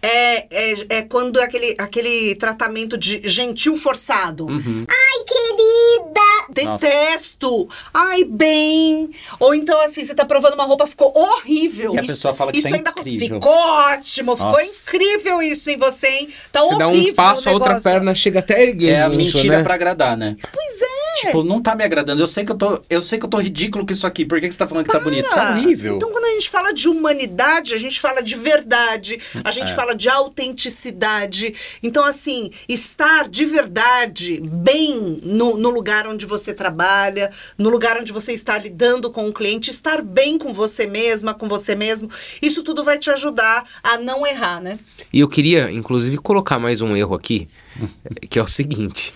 É, 0.05 0.47
é, 0.51 0.85
é 0.89 1.01
quando 1.01 1.39
aquele, 1.39 1.75
aquele 1.79 2.35
tratamento 2.35 2.97
de 2.97 3.21
gentil 3.27 3.77
forçado. 3.77 4.45
Uhum. 4.45 4.85
Ai, 4.87 5.23
querida! 5.25 6.21
Detesto! 6.49 7.67
Ai, 7.93 8.23
bem! 8.23 9.09
Ou 9.39 9.55
então, 9.55 9.81
assim, 9.81 10.05
você 10.05 10.13
tá 10.13 10.25
provando 10.25 10.53
uma 10.53 10.65
roupa, 10.65 10.85
ficou 10.85 11.11
horrível. 11.15 11.95
E 11.95 11.99
a 11.99 12.03
pessoa 12.03 12.33
fala 12.33 12.51
que 12.51 12.59
isso 12.59 12.69
tá 12.69 12.75
ainda 12.75 12.91
incrível. 12.91 13.35
Ficou 13.35 13.51
ótimo, 13.51 14.35
ficou 14.35 14.51
Nossa. 14.51 14.95
incrível 14.95 15.41
isso 15.41 15.69
em 15.69 15.77
você, 15.77 16.07
hein? 16.07 16.29
Tá 16.51 16.61
Você 16.61 16.77
dá 16.77 16.87
horrível 16.87 17.11
um 17.11 17.15
passo, 17.15 17.49
a 17.49 17.51
outra 17.53 17.81
perna 17.81 18.13
chega 18.13 18.39
até 18.39 18.57
a 18.57 18.61
erguer. 18.61 18.91
É 18.91 19.01
a 19.01 19.09
mentira 19.09 19.57
né? 19.57 19.63
pra 19.63 19.73
agradar, 19.73 20.15
né? 20.15 20.35
Pois 20.53 20.81
é. 20.81 20.95
Tipo, 21.25 21.43
não 21.43 21.61
tá 21.61 21.73
me 21.75 21.83
agradando. 21.83 22.21
Eu 22.21 22.27
sei 22.27 22.43
que 22.43 22.51
eu 22.51 22.57
tô, 22.57 22.81
eu 22.89 23.01
sei 23.01 23.17
que 23.17 23.25
eu 23.25 23.29
tô 23.29 23.37
ridículo 23.37 23.85
com 23.85 23.91
isso 23.91 24.05
aqui. 24.05 24.25
Por 24.25 24.39
que, 24.39 24.47
que 24.47 24.53
você 24.53 24.59
tá 24.59 24.67
falando 24.67 24.85
que 24.85 24.91
tá 24.91 24.99
bonito? 24.99 25.29
Tá 25.29 25.49
Ah, 25.49 25.51
horrível. 25.51 25.95
Então, 25.95 26.11
quando 26.11 26.24
gente 26.35 26.49
fala 26.49 26.73
de 26.73 26.87
humanidade, 26.87 27.73
a 27.73 27.77
gente 27.77 27.99
fala 27.99 28.21
de 28.21 28.35
verdade, 28.35 29.19
a 29.43 29.51
gente 29.51 29.71
É. 29.71 29.75
fala 29.75 29.95
de 29.95 30.07
autenticidade. 30.09 31.53
Então, 31.81 32.03
assim, 32.03 32.49
estar 32.67 33.27
de 33.29 33.45
verdade 33.45 34.39
bem 34.43 35.19
no, 35.23 35.57
no 35.57 35.69
lugar 35.69 36.07
onde 36.07 36.25
você 36.25 36.53
trabalha, 36.53 37.31
no 37.57 37.69
lugar 37.69 37.97
onde 37.99 38.11
você 38.11 38.33
está 38.33 38.57
lidando 38.57 39.11
com 39.11 39.27
o 39.27 39.33
cliente, 39.33 39.69
estar 39.69 40.01
bem 40.01 40.37
com 40.37 40.53
você 40.53 40.85
mesma, 40.87 41.33
com 41.33 41.47
você 41.47 41.75
mesmo, 41.75 42.09
isso 42.41 42.63
tudo 42.63 42.83
vai 42.83 42.97
te 42.97 43.09
ajudar 43.09 43.63
a 43.83 43.97
não 43.97 44.25
errar, 44.25 44.61
né? 44.61 44.79
E 45.11 45.19
eu 45.19 45.27
queria, 45.27 45.71
inclusive, 45.71 46.17
colocar 46.17 46.59
mais 46.59 46.81
um 46.81 46.95
erro 46.95 47.15
aqui, 47.15 47.47
que 48.29 48.39
é 48.39 48.43
o 48.43 48.47
seguinte: 48.47 49.13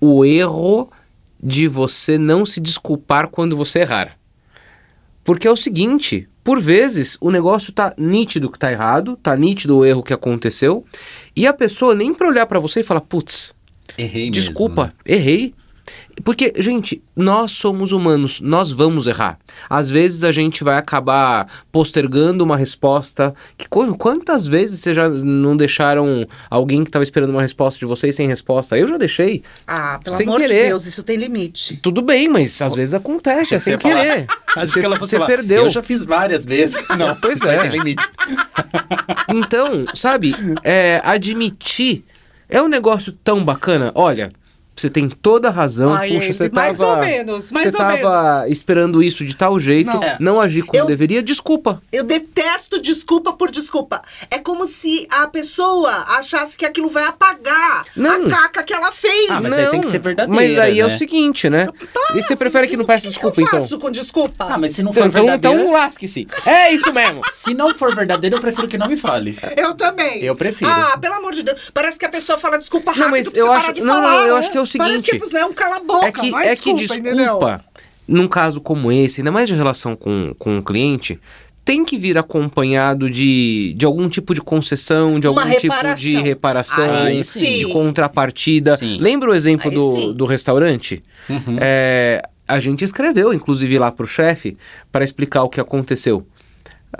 o 0.00 0.24
erro 0.24 0.90
de 1.42 1.68
você 1.68 2.16
não 2.18 2.46
se 2.46 2.60
desculpar 2.60 3.28
quando 3.28 3.56
você 3.56 3.80
errar. 3.80 4.16
Porque 5.22 5.46
é 5.46 5.50
o 5.50 5.56
seguinte, 5.56 6.28
por 6.44 6.60
vezes 6.60 7.16
o 7.20 7.30
negócio 7.30 7.72
tá 7.72 7.94
nítido 7.96 8.50
que 8.50 8.58
tá 8.58 8.70
errado, 8.70 9.16
tá 9.16 9.34
nítido 9.34 9.78
o 9.78 9.84
erro 9.84 10.02
que 10.02 10.12
aconteceu, 10.12 10.84
e 11.34 11.46
a 11.46 11.52
pessoa 11.54 11.94
nem 11.94 12.12
pra 12.12 12.28
olhar 12.28 12.46
pra 12.46 12.60
você 12.60 12.80
e 12.80 12.84
falar, 12.84 13.00
putz, 13.00 13.54
Errei 13.96 14.24
mesmo. 14.30 14.32
desculpa, 14.32 14.86
né? 14.86 14.92
errei. 15.06 15.54
Porque, 16.22 16.52
gente, 16.58 17.02
nós 17.16 17.52
somos 17.52 17.90
humanos, 17.92 18.40
nós 18.40 18.70
vamos 18.70 19.06
errar. 19.06 19.38
Às 19.68 19.90
vezes 19.90 20.22
a 20.24 20.30
gente 20.30 20.62
vai 20.62 20.76
acabar 20.78 21.48
postergando 21.72 22.44
uma 22.44 22.56
resposta. 22.56 23.34
Que, 23.58 23.68
qu- 23.68 23.96
quantas 23.96 24.46
vezes 24.46 24.80
vocês 24.80 24.94
já 24.94 25.08
não 25.08 25.56
deixaram 25.56 26.26
alguém 26.48 26.82
que 26.84 26.88
estava 26.88 27.02
esperando 27.02 27.30
uma 27.30 27.42
resposta 27.42 27.78
de 27.80 27.86
vocês 27.86 28.14
sem 28.14 28.26
resposta? 28.28 28.78
Eu 28.78 28.86
já 28.88 28.96
deixei. 28.96 29.42
Ah, 29.66 29.98
pelo 30.02 30.16
Sem 30.16 30.26
amor 30.26 30.40
de 30.40 30.46
querer. 30.46 30.68
Deus, 30.68 30.86
isso 30.86 31.02
tem 31.02 31.16
limite. 31.16 31.76
Tudo 31.78 32.00
bem, 32.00 32.28
mas 32.28 32.60
às 32.62 32.74
vezes 32.74 32.94
acontece, 32.94 33.54
é 33.54 33.58
Você 33.58 33.70
sem 33.70 33.78
querer. 33.78 34.26
Acho 34.56 34.72
Você, 34.72 34.80
que 34.80 34.86
ela 34.86 34.96
você 34.96 35.16
falar, 35.16 35.26
perdeu. 35.26 35.62
Eu 35.64 35.68
já 35.68 35.82
fiz 35.82 36.04
várias 36.04 36.44
vezes. 36.44 36.76
Não, 36.96 37.16
Pois 37.16 37.42
é. 37.42 37.58
tem 37.58 37.70
limite. 37.70 38.08
Então, 39.28 39.84
sabe, 39.94 40.34
é, 40.62 41.00
admitir 41.04 42.04
é 42.48 42.62
um 42.62 42.68
negócio 42.68 43.12
tão 43.24 43.44
bacana. 43.44 43.90
Olha, 43.94 44.32
você 44.76 44.90
tem 44.90 45.08
toda 45.08 45.48
a 45.48 45.50
razão. 45.50 45.94
Ai, 45.94 46.10
Puxa, 46.14 46.32
você 46.32 46.50
mais 46.52 46.78
tava. 46.78 46.90
ou 46.92 46.96
menos, 46.98 47.52
mais 47.52 47.70
você 47.70 47.76
ou 47.76 47.78
tava 47.78 48.48
esperando 48.48 49.02
isso 49.02 49.24
de 49.24 49.36
tal 49.36 49.58
jeito, 49.60 49.86
Não. 49.86 50.00
não, 50.34 50.42
É. 50.42 50.44
agir 50.46 50.62
como 50.62 50.82
Eu- 50.82 50.86
deveria, 50.86 51.22
desculpa. 51.22 51.80
Eu 51.92 52.04
detesto 52.04 52.80
desculpa 52.80 53.32
por 53.32 53.50
desculpa. 53.50 54.02
É 54.30 54.38
como 54.38 54.66
se 54.66 55.06
a 55.10 55.26
pessoa 55.28 55.90
achasse 56.18 56.56
que 56.58 56.64
aquilo 56.66 56.88
vai 56.90 57.04
apagar 57.04 57.84
Não. 57.96 58.26
a 58.26 58.30
caca 58.30 58.62
que 58.62 58.72
ela 58.72 58.90
fez. 58.92 59.30
Ah, 59.30 59.40
mas 59.40 59.52
aí 59.52 59.66
tem 59.70 59.80
que 59.80 59.86
ser 59.86 59.98
verdadeira, 60.00 60.34
Mas 60.40 60.58
aí 60.58 60.80
é 60.80 60.86
né? 60.86 60.94
o 60.94 60.98
seguinte, 60.98 61.48
né? 61.48 61.66
e 62.14 62.22
você 62.22 62.34
prefere 62.36 62.66
que 62.68 62.76
não 62.76 62.84
peça 62.84 63.06
O 63.06 63.10
desculpa, 63.10 63.34
que 63.36 63.42
eu 63.42 63.46
então? 63.46 63.60
faço 63.60 63.78
com 63.78 63.90
desculpa? 63.90 64.46
Ah, 64.50 64.58
mas 64.58 64.74
se 64.74 64.82
não 64.82 64.92
for 64.92 65.00
Então, 65.06 65.08
então, 65.22 65.24
verdadeira... 65.26 65.60
então 65.62 65.72
lasque-se. 65.72 66.26
É 66.46 66.72
isso 66.72 66.92
mesmo. 66.92 67.20
Se 67.32 67.52
não 67.54 67.74
for 67.74 67.94
verdadeiro, 67.94 68.36
eu 68.36 68.40
prefiro 68.40 68.66
que 68.68 68.78
não 68.78 68.86
me 68.88 68.96
fale. 68.96 69.36
Eu 69.56 69.74
também. 69.74 70.22
Eu 70.22 70.34
prefiro. 70.36 70.70
Ah, 70.70 70.96
pelo 70.98 71.14
amor 71.14 71.32
de 71.34 71.42
Deus. 71.42 71.70
Parece 71.74 71.98
que 71.98 72.04
a 72.06 72.08
pessoa 72.08 72.38
fala 72.38 72.58
desculpa 72.58 72.92
Não, 72.92 73.04
rápido 73.08 73.10
mas 73.10 73.34
eu 73.34 73.52
acho- 73.52 73.72
não, 73.84 73.94
falar, 73.94 74.10
não, 74.20 74.26
eu 74.26 74.34
né? 74.34 74.40
acho 74.40 74.50
que 74.50 74.58
é 74.58 74.60
o 74.64 74.78
Parece 74.78 75.04
seguinte, 75.04 75.30
que 75.30 75.36
é 75.36 75.44
um 75.44 75.52
cala 75.52 75.76
a 75.76 75.80
boca, 75.80 76.06
É 76.06 76.12
que, 76.12 76.30
não 76.30 76.38
é 76.38 76.56
que 76.56 76.74
desculpa, 76.74 77.08
entendeu? 77.08 77.40
num 78.06 78.28
caso 78.28 78.60
como 78.60 78.92
esse, 78.92 79.20
ainda 79.20 79.32
mais 79.32 79.48
de 79.48 79.54
relação 79.54 79.96
com, 79.96 80.32
com 80.38 80.58
o 80.58 80.62
cliente, 80.62 81.18
tem 81.64 81.84
que 81.84 81.96
vir 81.96 82.18
acompanhado 82.18 83.08
de, 83.08 83.72
de 83.74 83.86
algum 83.86 84.08
tipo 84.08 84.34
de 84.34 84.42
concessão, 84.42 85.18
de 85.18 85.26
algum 85.26 85.40
tipo 85.58 85.94
de 85.96 86.16
reparação, 86.20 87.04
Aí 87.04 87.24
sim. 87.24 87.60
de 87.60 87.72
contrapartida. 87.72 88.76
Sim. 88.76 88.98
Lembra 89.00 89.30
o 89.30 89.34
exemplo 89.34 89.70
Aí 89.70 89.74
do, 89.74 89.92
sim. 89.92 90.12
do 90.12 90.26
restaurante? 90.26 91.02
Uhum. 91.28 91.56
É, 91.58 92.20
a 92.46 92.60
gente 92.60 92.84
escreveu, 92.84 93.32
inclusive, 93.32 93.78
lá 93.78 93.90
pro 93.90 94.06
chefe 94.06 94.58
para 94.92 95.04
explicar 95.04 95.42
o 95.42 95.48
que 95.48 95.58
aconteceu. 95.58 96.26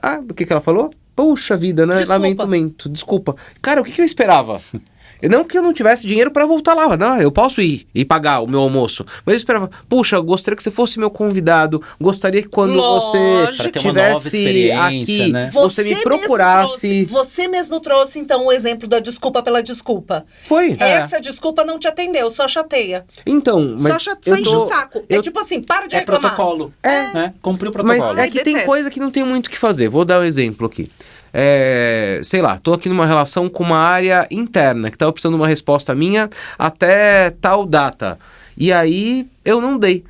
Ah, 0.02 0.18
o 0.28 0.32
que, 0.32 0.46
que 0.46 0.52
ela 0.52 0.62
falou? 0.62 0.90
Puxa 1.14 1.56
vida, 1.56 1.86
né? 1.86 1.98
Desculpa. 1.98 2.42
Lamento, 2.42 2.88
desculpa. 2.88 3.36
Cara, 3.60 3.82
o 3.82 3.84
que, 3.84 3.92
que 3.92 4.00
eu 4.00 4.04
esperava? 4.04 4.60
Não 5.22 5.44
que 5.44 5.56
eu 5.56 5.62
não 5.62 5.72
tivesse 5.72 6.06
dinheiro 6.06 6.30
pra 6.30 6.44
voltar 6.46 6.74
lá, 6.74 6.96
não, 6.96 7.18
eu 7.20 7.32
posso 7.32 7.60
ir 7.62 7.86
e 7.94 8.04
pagar 8.04 8.40
o 8.40 8.46
meu 8.46 8.60
almoço. 8.60 9.04
Mas 9.24 9.34
eu 9.34 9.36
esperava, 9.38 9.70
puxa, 9.88 10.16
eu 10.16 10.22
gostaria 10.22 10.56
que 10.56 10.62
você 10.62 10.70
fosse 10.70 10.98
meu 10.98 11.10
convidado. 11.10 11.82
Gostaria 12.00 12.42
que 12.42 12.48
quando 12.48 12.74
Lógico. 12.74 13.56
você 13.56 13.70
tivesse 13.70 14.26
experiência, 14.28 15.24
aqui, 15.24 15.32
né? 15.32 15.48
você, 15.52 15.82
me 15.82 15.88
mesmo 15.90 16.02
procurasse. 16.04 16.66
trouxe- 16.88 17.04
você 17.04 17.48
mesmo 17.48 17.80
trouxe, 17.80 18.18
então, 18.18 18.46
o 18.46 18.52
exemplo 18.52 18.86
da 18.88 18.98
desculpa 18.98 19.42
pela 19.42 19.62
desculpa. 19.62 20.24
Foi. 20.46 20.76
Essa 20.78 21.20
desculpa 21.20 21.64
não 21.64 21.78
te 21.78 21.88
atendeu, 21.88 22.30
só 22.30 22.46
chateia. 22.46 23.04
Então, 23.26 23.76
mas 23.80 23.94
só 23.94 23.98
cha- 23.98 24.18
eu 24.26 24.34
só 24.36 24.40
enche 24.40 24.50
tô- 24.50 24.64
o 24.64 24.68
saco. 24.68 25.04
eu- 25.08 25.18
É 25.18 25.22
tipo 25.22 25.38
assim, 25.40 25.62
para 25.62 25.86
de 25.86 25.96
É 25.96 26.00
reclamar. 26.00 26.34
protocolo. 26.34 26.72
É. 26.82 27.12
Né? 27.12 27.34
Cumpriu 27.40 27.70
o 27.70 27.74
Mas 27.74 27.86
protocolo. 27.98 28.18
é 28.18 28.22
Ai, 28.22 28.30
que 28.30 28.42
tem 28.42 28.60
coisa 28.60 28.90
que 28.90 29.00
não 29.00 29.10
tem 29.10 29.24
muito 29.24 29.46
o 29.46 29.50
que 29.50 29.58
fazer. 29.58 29.88
Vou 29.88 30.04
dar 30.04 30.20
um 30.20 30.24
exemplo 30.24 30.66
aqui. 30.66 30.90
É, 31.36 32.20
sei 32.22 32.40
lá, 32.40 32.60
tô 32.60 32.74
aqui 32.74 32.88
numa 32.88 33.04
relação 33.04 33.48
com 33.48 33.64
uma 33.64 33.78
área 33.78 34.24
interna 34.30 34.88
que 34.88 34.96
tava 34.96 35.12
precisando 35.12 35.34
de 35.34 35.40
uma 35.40 35.48
resposta 35.48 35.92
minha 35.92 36.30
até 36.56 37.30
tal 37.40 37.66
data. 37.66 38.16
E 38.56 38.72
aí 38.72 39.26
eu 39.44 39.60
não 39.60 39.76
dei. 39.76 40.04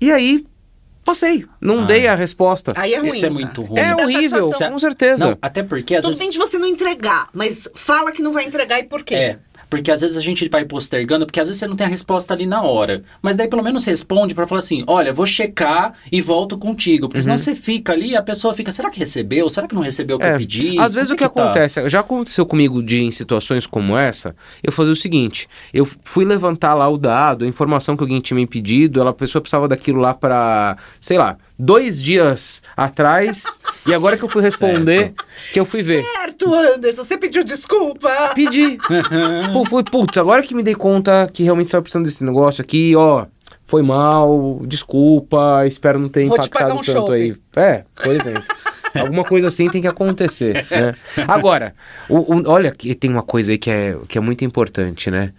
E 0.00 0.12
aí 0.12 0.46
passei, 1.04 1.44
não 1.60 1.80
Ah. 1.82 1.86
dei 1.86 2.06
a 2.06 2.14
resposta. 2.14 2.72
Aí 2.76 2.94
é 2.94 2.98
ruim. 2.98 3.08
Isso 3.08 3.24
é 3.24 3.28
tá? 3.28 3.34
muito 3.34 3.62
ruim. 3.62 3.80
É 3.80 3.94
horrível, 3.96 4.50
com 4.50 4.78
certeza. 4.78 5.26
Não, 5.30 5.38
até 5.42 5.62
porque 5.62 5.96
às 5.96 6.02
Tudo 6.02 6.10
vezes... 6.12 6.22
bem 6.22 6.30
de 6.30 6.38
você 6.38 6.58
não 6.58 6.68
entregar, 6.68 7.28
mas 7.32 7.68
fala 7.74 8.12
que 8.12 8.22
não 8.22 8.32
vai 8.32 8.44
entregar 8.44 8.78
e 8.78 8.84
por 8.84 9.02
quê? 9.02 9.14
É. 9.14 9.38
Porque 9.68 9.90
às 9.90 10.00
vezes 10.00 10.16
a 10.16 10.20
gente 10.20 10.48
vai 10.48 10.64
postergando, 10.64 11.26
porque 11.26 11.40
às 11.40 11.48
vezes 11.48 11.58
você 11.58 11.66
não 11.66 11.74
tem 11.76 11.86
a 11.86 11.90
resposta 11.90 12.32
ali 12.32 12.46
na 12.46 12.62
hora. 12.62 13.02
Mas 13.20 13.34
daí 13.34 13.48
pelo 13.48 13.62
menos 13.64 13.84
responde 13.84 14.34
pra 14.34 14.46
falar 14.46 14.60
assim: 14.60 14.84
olha, 14.86 15.12
vou 15.12 15.26
checar 15.26 15.92
e 16.10 16.20
volto 16.20 16.56
contigo. 16.56 17.08
Porque 17.08 17.18
Uhum. 17.18 17.24
senão 17.24 17.38
você 17.38 17.54
fica 17.54 17.92
ali 17.92 18.10
e 18.10 18.16
a 18.16 18.22
pessoa 18.22 18.54
fica: 18.54 18.70
será 18.70 18.90
que 18.90 18.98
recebeu? 18.98 19.48
Será 19.48 19.66
que 19.66 19.74
não 19.74 19.82
recebeu 19.82 20.16
o 20.16 20.20
que 20.20 20.26
eu 20.26 20.36
pedi? 20.38 20.78
É, 20.78 20.82
Às 20.82 20.94
vezes 20.94 21.10
o 21.10 21.16
que, 21.16 21.28
tá? 21.28 21.42
acontece, 21.42 21.88
já 21.90 22.00
aconteceu 22.00 22.46
comigo 22.46 22.80
de 22.82 23.02
em 23.02 23.10
situações 23.10 23.66
como 23.66 23.96
essa, 23.96 24.36
eu 24.62 24.70
fazia 24.70 24.92
o 24.92 24.96
seguinte, 24.96 25.48
eu 25.74 25.84
fui 26.04 26.24
levantar 26.24 26.74
lá 26.74 26.88
o 26.88 26.96
dado, 26.96 27.44
a 27.44 27.48
informação 27.48 27.96
que 27.96 28.02
alguém 28.04 28.20
tinha 28.20 28.36
me 28.36 28.46
pedido, 28.46 29.00
ela, 29.00 29.10
a 29.10 29.14
pessoa 29.14 29.42
precisava 29.42 29.66
daquilo 29.66 29.98
lá 30.00 30.14
pra, 30.14 30.76
sei 31.00 31.18
lá, 31.18 31.36
dois 31.58 32.02
dias 32.02 32.62
atrás, 32.76 33.58
e 33.86 33.94
agora 33.94 34.16
que 34.16 34.24
eu 34.24 34.28
fui 34.28 34.42
responder, 34.42 35.14
que 35.52 35.58
eu 35.60 35.64
fui 35.64 35.82
ver. 35.82 36.04
Certo, 36.04 36.52
Anderson, 36.54 37.02
você 37.04 37.16
pediu 37.16 37.42
desculpa. 37.44 38.10
Pedi. 38.34 38.78
Pô, 39.52 39.64
fui, 39.64 39.82
putz, 39.84 40.16
agora 40.18 40.42
que 40.42 40.54
me 40.54 40.62
dei 40.62 40.74
conta 40.74 41.28
que 41.32 41.42
realmente 41.42 41.66
estava 41.66 41.82
precisando 41.82 42.04
desse 42.04 42.24
negócio 42.24 42.62
aqui, 42.62 42.94
ó. 42.96 43.26
Foi 43.68 43.82
mal, 43.82 44.60
desculpa, 44.64 45.64
espero 45.66 45.98
não 45.98 46.08
ter 46.08 46.24
Vou 46.26 46.36
impactado 46.36 46.72
um 46.74 46.76
tanto 46.76 46.84
chopp. 46.92 47.12
aí. 47.12 47.34
É, 47.56 47.82
por 47.96 48.14
exemplo. 48.14 48.44
Alguma 48.94 49.24
coisa 49.24 49.48
assim 49.48 49.68
tem 49.68 49.82
que 49.82 49.88
acontecer, 49.88 50.64
né? 50.70 50.94
Agora, 51.28 51.74
o- 52.08 52.34
o- 52.34 52.48
olha 52.48 52.70
que 52.70 52.94
tem 52.94 53.10
uma 53.10 53.22
coisa 53.22 53.50
aí 53.52 53.58
que 53.58 53.68
é, 53.70 53.96
que 54.08 54.16
é 54.16 54.20
muito 54.20 54.44
importante, 54.44 55.10
né? 55.10 55.32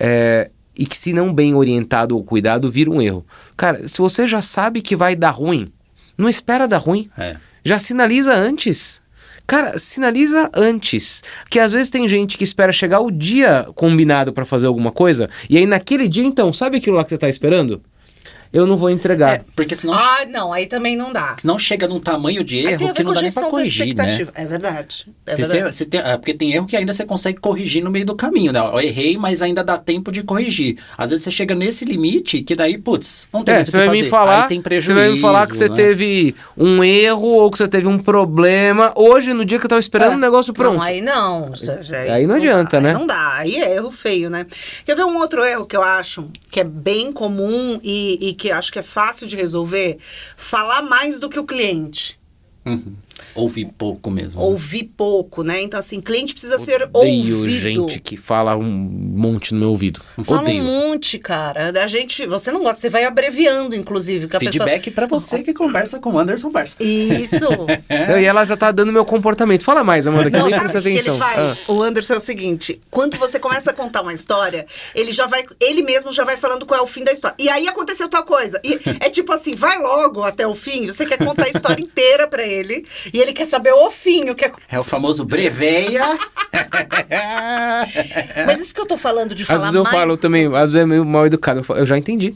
É, 0.00 0.50
e 0.76 0.86
que 0.86 0.96
se 0.96 1.12
não 1.12 1.32
bem 1.32 1.54
orientado 1.54 2.16
ou 2.16 2.24
cuidado, 2.24 2.70
vira 2.70 2.90
um 2.90 3.00
erro. 3.00 3.24
Cara, 3.56 3.86
se 3.86 3.98
você 3.98 4.26
já 4.26 4.40
sabe 4.42 4.80
que 4.80 4.96
vai 4.96 5.14
dar 5.14 5.30
ruim, 5.30 5.68
não 6.16 6.28
espera 6.28 6.68
dar 6.68 6.78
ruim. 6.78 7.10
É. 7.16 7.36
Já 7.64 7.78
sinaliza 7.78 8.34
antes. 8.34 9.02
Cara, 9.46 9.78
sinaliza 9.78 10.50
antes. 10.54 11.22
Que 11.50 11.58
às 11.58 11.72
vezes 11.72 11.90
tem 11.90 12.08
gente 12.08 12.38
que 12.38 12.44
espera 12.44 12.72
chegar 12.72 13.00
o 13.00 13.10
dia 13.10 13.66
combinado 13.74 14.32
pra 14.32 14.44
fazer 14.44 14.66
alguma 14.66 14.90
coisa, 14.90 15.28
e 15.48 15.58
aí 15.58 15.66
naquele 15.66 16.08
dia, 16.08 16.24
então, 16.24 16.52
sabe 16.52 16.78
aquilo 16.78 16.96
lá 16.96 17.04
que 17.04 17.10
você 17.10 17.18
tá 17.18 17.28
esperando? 17.28 17.82
Eu 18.52 18.66
não 18.66 18.76
vou 18.76 18.90
entregar. 18.90 19.30
É, 19.36 19.44
porque 19.56 19.74
senão, 19.74 19.94
Ah, 19.94 20.26
não, 20.28 20.52
aí 20.52 20.66
também 20.66 20.94
não 20.96 21.12
dá. 21.12 21.36
senão 21.40 21.58
chega 21.58 21.88
num 21.88 21.98
tamanho 21.98 22.44
de 22.44 22.58
Aí 22.58 22.62
tem 22.64 22.68
a 22.68 22.72
erro 22.74 22.86
ver 22.88 22.92
que 22.94 23.02
não 23.02 23.10
com 23.10 23.14
dá 23.14 23.22
nem 23.22 23.32
pra 23.32 23.42
corrigir, 23.44 23.86
né? 23.86 23.90
expectativa. 24.10 24.32
É 24.34 24.44
verdade. 24.44 25.06
É 25.26 25.32
Se 25.34 25.40
verdade. 25.42 25.62
você- 25.62 25.72
se 25.72 25.86
tem- 25.86 26.00
é, 26.00 26.16
porque 26.18 26.34
tem 26.34 26.52
erro 26.52 26.66
que 26.66 26.76
ainda 26.76 26.92
você 26.92 27.04
consegue 27.04 27.38
corrigir 27.40 27.82
no 27.82 27.90
meio 27.90 28.04
do 28.04 28.14
caminho, 28.14 28.52
né? 28.52 28.58
Eu 28.60 28.80
errei, 28.80 29.16
mas 29.16 29.40
ainda 29.42 29.64
dá 29.64 29.78
tempo 29.78 30.12
de 30.12 30.22
corrigir. 30.22 30.76
Às 30.98 31.10
vezes 31.10 31.24
você 31.24 31.30
chega 31.30 31.54
nesse 31.54 31.84
limite 31.84 32.42
que 32.42 32.54
daí, 32.54 32.76
putz, 32.76 33.28
não 33.32 33.42
tem 33.42 33.54
É, 33.54 33.56
mais 33.58 33.68
você 33.68 33.78
vai 33.78 33.88
me 33.88 33.96
fazer. 33.98 34.10
falar, 34.10 34.42
Aí 34.42 34.48
tem 34.48 34.58
você 34.58 34.62
prejuízo, 34.62 34.94
vai 34.94 35.10
me 35.10 35.18
falar 35.20 35.46
que 35.46 35.56
você 35.56 35.68
né? 35.68 35.74
teve 35.74 36.34
um 36.56 36.84
erro 36.84 37.28
ou 37.28 37.50
que 37.50 37.56
você 37.58 37.66
teve 37.68 37.86
um 37.86 37.98
problema. 37.98 38.92
Hoje, 38.94 39.32
no 39.32 39.44
dia 39.44 39.58
que 39.58 39.64
eu 39.64 39.68
tava 39.70 39.80
esperando, 39.80 40.12
É. 40.12 40.16
o 40.16 40.20
negócio 40.20 40.52
pronto. 40.52 40.74
Não, 40.76 40.82
aí 40.82 41.00
não. 41.00 41.56
Seja, 41.56 41.96
Aí 42.12 42.26
não 42.26 42.34
adianta, 42.36 42.76
dá, 42.76 42.80
né? 42.82 42.88
Aí 42.90 42.94
não 42.94 43.06
dá, 43.06 43.34
aí 43.36 43.56
é 43.56 43.76
erro 43.76 43.90
feio, 43.90 44.28
né? 44.28 44.46
Quer 44.84 44.94
ver 44.94 45.04
um 45.04 45.16
outro 45.16 45.42
erro 45.44 45.64
que 45.64 45.76
eu 45.76 45.82
acho 45.82 46.28
que 46.50 46.60
é 46.60 46.64
bem 46.64 47.10
comum 47.10 47.80
e, 47.82 48.28
e 48.28 48.34
que 48.42 48.50
acho 48.50 48.72
que 48.72 48.80
é 48.80 48.82
fácil 48.82 49.28
de 49.28 49.36
resolver? 49.36 49.98
Falar 50.36 50.82
mais 50.82 51.20
do 51.20 51.28
que 51.28 51.38
o 51.38 51.44
cliente. 51.44 52.18
Uhum. 52.66 52.96
Ouvi 53.34 53.64
pouco 53.64 54.10
mesmo. 54.10 54.40
Ouvir 54.40 54.84
pouco, 54.96 55.42
né? 55.42 55.60
Então, 55.62 55.80
assim, 55.80 56.00
cliente 56.00 56.32
precisa 56.34 56.58
ser 56.58 56.88
Odeio 56.92 57.38
ouvido. 57.38 57.60
gente 57.88 58.00
que 58.00 58.16
fala 58.16 58.56
um 58.56 58.62
monte 58.62 59.54
no 59.54 59.60
meu 59.60 59.70
ouvido. 59.70 60.00
Fala 60.24 60.42
Odeio. 60.42 60.62
um 60.62 60.66
monte, 60.66 61.18
cara. 61.18 61.72
A 61.82 61.86
gente, 61.86 62.26
você 62.26 62.52
não 62.52 62.62
gosta, 62.62 62.80
você 62.80 62.88
vai 62.88 63.04
abreviando, 63.04 63.74
inclusive, 63.74 64.28
que 64.28 64.36
a 64.36 64.40
Feedback 64.40 64.90
pra 64.90 65.06
você 65.06 65.42
que 65.42 65.54
conversa 65.54 65.98
com 65.98 66.10
o 66.12 66.18
Anderson 66.18 66.50
Barça. 66.50 66.76
pessoa. 66.76 66.88
Isso. 67.18 67.42
Então, 68.02 68.18
e 68.18 68.24
ela 68.24 68.44
já 68.44 68.56
tá 68.56 68.72
dando 68.72 68.92
meu 68.92 69.04
comportamento. 69.04 69.62
Fala 69.62 69.84
mais, 69.84 70.06
Amanda, 70.06 70.30
que 70.30 70.36
eu 70.36 70.40
Não, 70.40 70.46
nem 70.48 70.54
sabe 70.58 70.70
presta 70.70 70.78
o 70.78 70.82
que 70.82 70.88
ele 70.88 70.98
atenção. 70.98 71.18
faz? 71.18 71.68
O 71.68 71.82
Anderson 71.82 72.14
é 72.14 72.16
o 72.16 72.20
seguinte: 72.20 72.80
quando 72.90 73.16
você 73.16 73.38
começa 73.38 73.70
a 73.70 73.74
contar 73.74 74.02
uma 74.02 74.12
história, 74.12 74.66
ele 74.94 75.12
já 75.12 75.26
vai, 75.26 75.44
ele 75.60 75.82
mesmo 75.82 76.10
já 76.12 76.24
vai 76.24 76.36
falando 76.36 76.66
qual 76.66 76.80
é 76.80 76.82
o 76.82 76.86
fim 76.86 77.04
da 77.04 77.12
história. 77.12 77.36
E 77.38 77.48
aí 77.48 77.68
aconteceu 77.68 78.08
tal 78.08 78.24
coisa. 78.24 78.60
E 78.64 78.78
é 79.00 79.08
tipo 79.10 79.32
assim, 79.32 79.52
vai 79.52 79.78
logo 79.78 80.22
até 80.22 80.46
o 80.46 80.54
fim. 80.54 80.86
Você 80.86 81.06
quer 81.06 81.18
contar 81.18 81.44
a 81.44 81.48
história 81.50 81.80
inteira 81.82 82.26
pra 82.26 82.44
ele 82.44 82.84
e 83.12 83.20
ele 83.20 83.32
quer 83.32 83.46
saber 83.46 83.72
o 83.72 83.90
fim, 83.90 84.28
o 84.30 84.34
que 84.34 84.44
é... 84.44 84.52
É 84.70 84.78
o 84.78 84.84
famoso 84.84 85.24
breveia. 85.24 86.18
Mas 88.46 88.60
isso 88.60 88.74
que 88.74 88.80
eu 88.80 88.86
tô 88.86 88.96
falando 88.96 89.34
de 89.34 89.42
Às 89.42 89.48
falar 89.48 89.60
vezes 89.60 89.74
eu 89.74 89.84
mais... 89.84 89.96
falo 89.96 90.16
também, 90.18 90.46
às 90.46 90.72
vezes 90.72 90.76
é 90.76 90.86
meio 90.86 91.04
mal 91.04 91.26
educado. 91.26 91.60
Eu, 91.60 91.64
falo, 91.64 91.80
eu 91.80 91.86
já 91.86 91.96
entendi. 91.96 92.34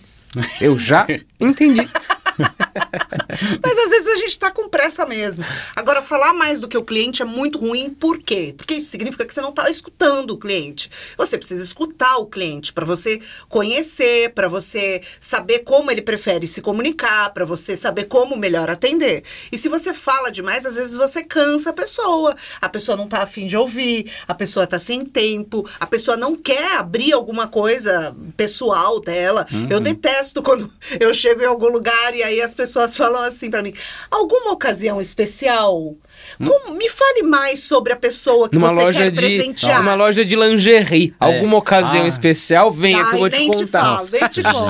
Eu 0.60 0.78
já 0.78 1.06
entendi. 1.40 1.88
Mas 3.62 3.78
às 3.78 3.90
vezes 3.90 4.06
a 4.08 4.16
gente 4.16 4.38
tá 4.38 4.50
com 4.50 4.68
pressa 4.68 5.04
mesmo. 5.06 5.44
Agora, 5.74 6.02
falar 6.02 6.32
mais 6.32 6.60
do 6.60 6.68
que 6.68 6.76
o 6.76 6.84
cliente 6.84 7.22
é 7.22 7.24
muito 7.24 7.58
ruim, 7.58 7.90
por 7.90 8.18
quê? 8.18 8.54
Porque 8.56 8.74
isso 8.74 8.90
significa 8.90 9.24
que 9.24 9.32
você 9.32 9.40
não 9.40 9.52
tá 9.52 9.70
escutando 9.70 10.32
o 10.32 10.38
cliente. 10.38 10.90
Você 11.16 11.36
precisa 11.36 11.62
escutar 11.62 12.16
o 12.16 12.26
cliente 12.26 12.72
para 12.72 12.84
você 12.84 13.20
conhecer, 13.48 14.32
para 14.32 14.48
você 14.48 15.00
saber 15.20 15.60
como 15.60 15.90
ele 15.90 16.02
prefere 16.02 16.46
se 16.46 16.60
comunicar, 16.60 17.32
para 17.32 17.44
você 17.44 17.76
saber 17.76 18.04
como 18.04 18.36
melhor 18.36 18.70
atender. 18.70 19.22
E 19.50 19.58
se 19.58 19.68
você 19.68 19.92
fala 19.92 20.30
demais, 20.30 20.66
às 20.66 20.76
vezes 20.76 20.96
você 20.96 21.22
cansa 21.22 21.70
a 21.70 21.72
pessoa. 21.72 22.34
A 22.60 22.68
pessoa 22.68 22.96
não 22.96 23.08
tá 23.08 23.22
afim 23.22 23.46
de 23.46 23.56
ouvir, 23.56 24.10
a 24.26 24.34
pessoa 24.34 24.66
tá 24.66 24.78
sem 24.78 25.04
tempo, 25.04 25.68
a 25.78 25.86
pessoa 25.86 26.16
não 26.16 26.34
quer 26.34 26.76
abrir 26.76 27.12
alguma 27.12 27.48
coisa 27.48 28.14
pessoal 28.36 29.00
dela. 29.00 29.46
Eu 29.68 29.80
detesto 29.80 30.42
quando 30.42 30.70
eu 30.98 31.12
chego 31.12 31.42
em 31.42 31.46
algum 31.46 31.68
lugar 31.68 32.14
e 32.14 32.22
aí 32.26 32.40
as 32.42 32.54
pessoas 32.54 32.96
falam 32.98 33.22
assim 33.22 33.50
pra 33.50 33.62
mim: 33.62 33.72
alguma 34.10 34.52
ocasião 34.52 35.00
especial? 35.00 35.94
Como- 36.38 36.74
me 36.76 36.88
fale 36.88 37.22
mais 37.22 37.60
sobre 37.64 37.92
a 37.92 37.96
pessoa 37.96 38.48
que 38.48 38.56
Numa 38.56 38.70
você 38.70 38.84
loja 38.84 38.98
quer 38.98 39.10
de 39.10 39.16
presentear. 39.16 39.82
numa 39.82 39.94
loja 39.94 40.24
de 40.24 40.34
lingerie, 40.34 41.14
alguma 41.20 41.58
ocasião 41.58 42.04
Ah. 42.04 42.08
especial, 42.08 42.72
venha 42.72 43.04
que 43.04 43.14
eu 43.14 43.18
vou 43.18 43.30
te 43.30 43.46
contar. 43.46 43.98
falo, 43.98 44.08
nem 44.12 44.28
te 44.28 44.42
falo. 44.42 44.66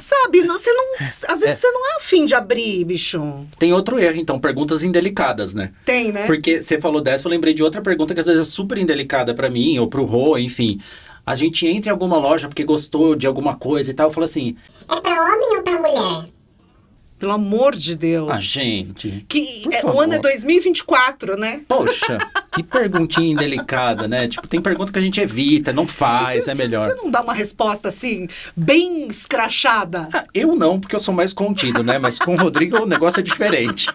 Sabe, 0.00 0.42
não- 0.42 0.58
você 0.58 0.72
não, 0.72 0.86
às 1.00 1.40
vezes 1.40 1.58
você 1.58 1.70
não 1.70 1.92
é 1.92 1.96
afim 1.96 2.26
de 2.26 2.34
abrir, 2.34 2.84
bicho. 2.84 3.46
Tem 3.58 3.72
outro 3.72 3.98
erro, 3.98 4.16
então, 4.18 4.38
perguntas 4.40 4.82
indelicadas, 4.82 5.54
né? 5.54 5.70
Tem, 5.84 6.12
né? 6.12 6.26
Porque 6.26 6.60
você 6.60 6.80
falou 6.80 7.00
dessa, 7.00 7.26
eu 7.26 7.30
lembrei 7.30 7.54
de 7.54 7.62
outra 7.62 7.80
pergunta 7.80 8.12
que 8.12 8.20
às 8.20 8.26
vezes 8.26 8.40
é 8.46 8.50
super 8.50 8.76
indelicada 8.78 9.32
pra 9.34 9.48
mim, 9.48 9.78
ou 9.78 9.86
pro 9.88 10.04
Rô, 10.04 10.36
enfim. 10.36 10.80
A 11.24 11.34
gente 11.34 11.66
entra 11.66 11.90
em 11.90 11.92
alguma 11.92 12.18
loja 12.18 12.48
porque 12.48 12.64
gostou 12.64 13.14
de 13.14 13.26
alguma 13.26 13.54
coisa 13.54 13.90
e 13.90 13.94
tal, 13.94 14.10
fala 14.10 14.24
assim, 14.24 14.56
É 14.90 15.00
pra 15.00 15.12
homem 15.12 15.56
ou 15.56 15.62
pra 15.62 15.78
mulher? 15.78 16.24
Pelo 17.20 17.32
amor 17.32 17.76
de 17.76 17.94
Deus. 17.94 18.30
ah, 18.30 18.40
gente, 18.40 19.26
Que 19.28 19.68
é, 19.70 19.84
o 19.84 20.00
ano 20.00 20.14
é 20.14 20.18
2024, 20.18 21.36
né? 21.36 21.60
poxa, 21.68 22.16
que 22.50 22.62
perguntinha 22.62 23.30
indelicada, 23.30 24.08
né? 24.08 24.26
Tipo, 24.26 24.48
tem 24.48 24.58
pergunta 24.58 24.90
que 24.90 24.98
a 24.98 25.02
gente 25.02 25.20
evita, 25.20 25.70
não 25.70 25.86
faz, 25.86 26.42
você, 26.42 26.52
é 26.52 26.54
melhor. 26.54 26.82
Você 26.82 26.94
não 26.94 27.10
dá 27.10 27.20
uma 27.20 27.34
resposta 27.34 27.88
assim, 27.88 28.26
bem 28.56 29.06
escrachada? 29.08 30.08
Ah, 30.14 30.24
eu 30.32 30.56
não, 30.56 30.80
porque 30.80 30.96
eu 30.96 31.00
sou 31.00 31.12
mais 31.12 31.34
contido, 31.34 31.82
né? 31.82 31.98
Mas 31.98 32.18
com 32.18 32.34
o 32.34 32.38
Rodrigo 32.38 32.78
o 32.78 32.86
negócio 32.86 33.20
é 33.20 33.22
diferente. 33.22 33.88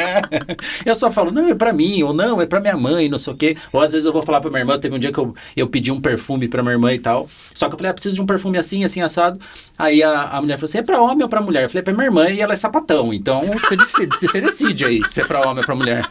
eu 0.86 0.94
só 0.94 1.10
falo, 1.10 1.30
não, 1.30 1.46
é 1.50 1.54
pra 1.54 1.74
mim, 1.74 2.02
ou 2.02 2.14
não, 2.14 2.40
é 2.40 2.46
pra 2.46 2.58
minha 2.58 2.76
mãe, 2.76 3.06
não 3.10 3.18
sei 3.18 3.34
o 3.34 3.36
quê. 3.36 3.54
Ou 3.70 3.82
às 3.82 3.92
vezes 3.92 4.06
eu 4.06 4.14
vou 4.14 4.22
falar 4.22 4.40
pra 4.40 4.48
minha 4.48 4.60
irmã, 4.60 4.78
teve 4.78 4.96
um 4.96 4.98
dia 4.98 5.12
que 5.12 5.18
eu, 5.18 5.34
eu 5.54 5.66
pedi 5.66 5.92
um 5.92 6.00
perfume 6.00 6.48
pra 6.48 6.62
minha 6.62 6.72
irmã 6.72 6.90
e 6.94 6.98
tal. 6.98 7.28
Só 7.54 7.68
que 7.68 7.74
eu 7.74 7.78
falei, 7.78 7.90
ah, 7.90 7.94
preciso 7.94 8.16
de 8.16 8.22
um 8.22 8.26
perfume 8.26 8.56
assim, 8.56 8.82
assim, 8.82 9.02
assado. 9.02 9.38
Aí 9.78 10.02
a, 10.02 10.22
a 10.22 10.40
mulher 10.40 10.56
falou 10.56 10.68
assim, 10.68 10.78
é 10.78 10.82
pra 10.82 11.02
homem 11.02 11.22
ou 11.22 11.28
pra 11.28 11.42
mulher? 11.42 11.64
Eu 11.64 11.68
falei, 11.68 11.80
é 11.80 11.84
pra 11.84 11.92
minha 11.92 12.06
irmã 12.06 12.29
e 12.34 12.40
ela 12.40 12.52
é 12.52 12.56
sapatão. 12.56 13.12
Então 13.12 13.46
você 13.52 13.76
decide, 13.76 14.16
você 14.18 14.40
decide 14.40 14.84
aí 14.84 15.00
se 15.10 15.20
é 15.20 15.24
pra 15.24 15.40
homem 15.40 15.58
ou 15.58 15.64
pra 15.64 15.74
mulher. 15.74 16.04